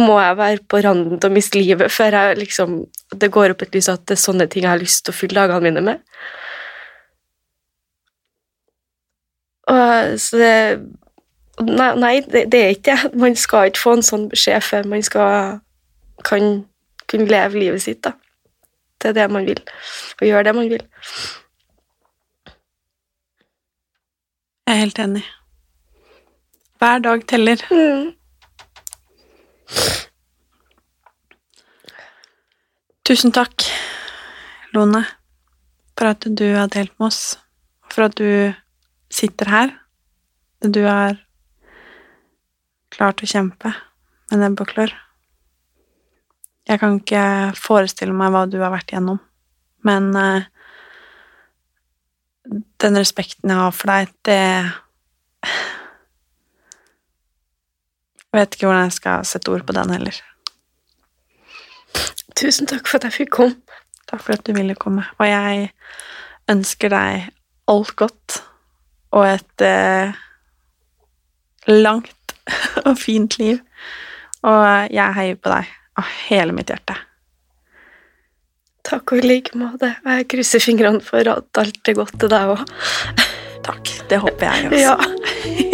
[0.01, 2.79] Må jeg være på randen til å miste livet før jeg liksom,
[3.13, 5.19] det går opp et lys at det er sånne ting jeg har lyst til å
[5.21, 6.07] fylle dagene mine med?
[9.71, 10.57] Og, så det
[11.63, 13.11] Nei, nei det, det er ikke det.
[13.21, 15.61] Man skal ikke få en sånn beskjed før man skal
[16.25, 16.65] kan
[17.07, 18.05] kunne leve livet sitt.
[18.05, 18.13] da.
[19.03, 19.61] Det er det man vil,
[20.21, 20.83] og gjøre det man vil.
[24.67, 25.25] Jeg er helt enig.
[26.79, 27.65] Hver dag teller.
[27.71, 28.13] Mm.
[33.05, 33.67] Tusen takk,
[34.73, 35.05] Lone,
[35.99, 37.39] for at du har delt med oss,
[37.91, 38.55] for at du
[39.13, 39.75] sitter her.
[40.63, 41.19] Du har
[42.93, 43.73] klart å kjempe
[44.31, 44.93] med nebb og klør.
[46.69, 47.25] Jeg kan ikke
[47.59, 49.19] forestille meg hva du har vært igjennom,
[49.87, 50.45] men eh,
[52.83, 54.41] den respekten jeg har for deg, det
[58.33, 60.19] Jeg vet ikke hvordan jeg skal sette ord på den heller.
[62.39, 63.81] Tusen takk for at jeg fikk komme.
[64.09, 65.05] Takk for at du ville komme.
[65.21, 65.67] Og jeg
[66.49, 67.27] ønsker deg
[67.69, 68.39] alt godt
[69.13, 70.19] og et eh,
[71.71, 72.37] langt
[72.87, 73.61] og fint liv.
[74.43, 76.97] Og jeg heier på deg av hele mitt hjerte.
[78.83, 79.93] Takk og i like måte.
[80.03, 82.65] Jeg krysser fingrene for at alt er godt til deg òg.
[83.63, 83.93] Takk.
[84.11, 84.83] Det håper jeg også.
[84.83, 85.71] Ja.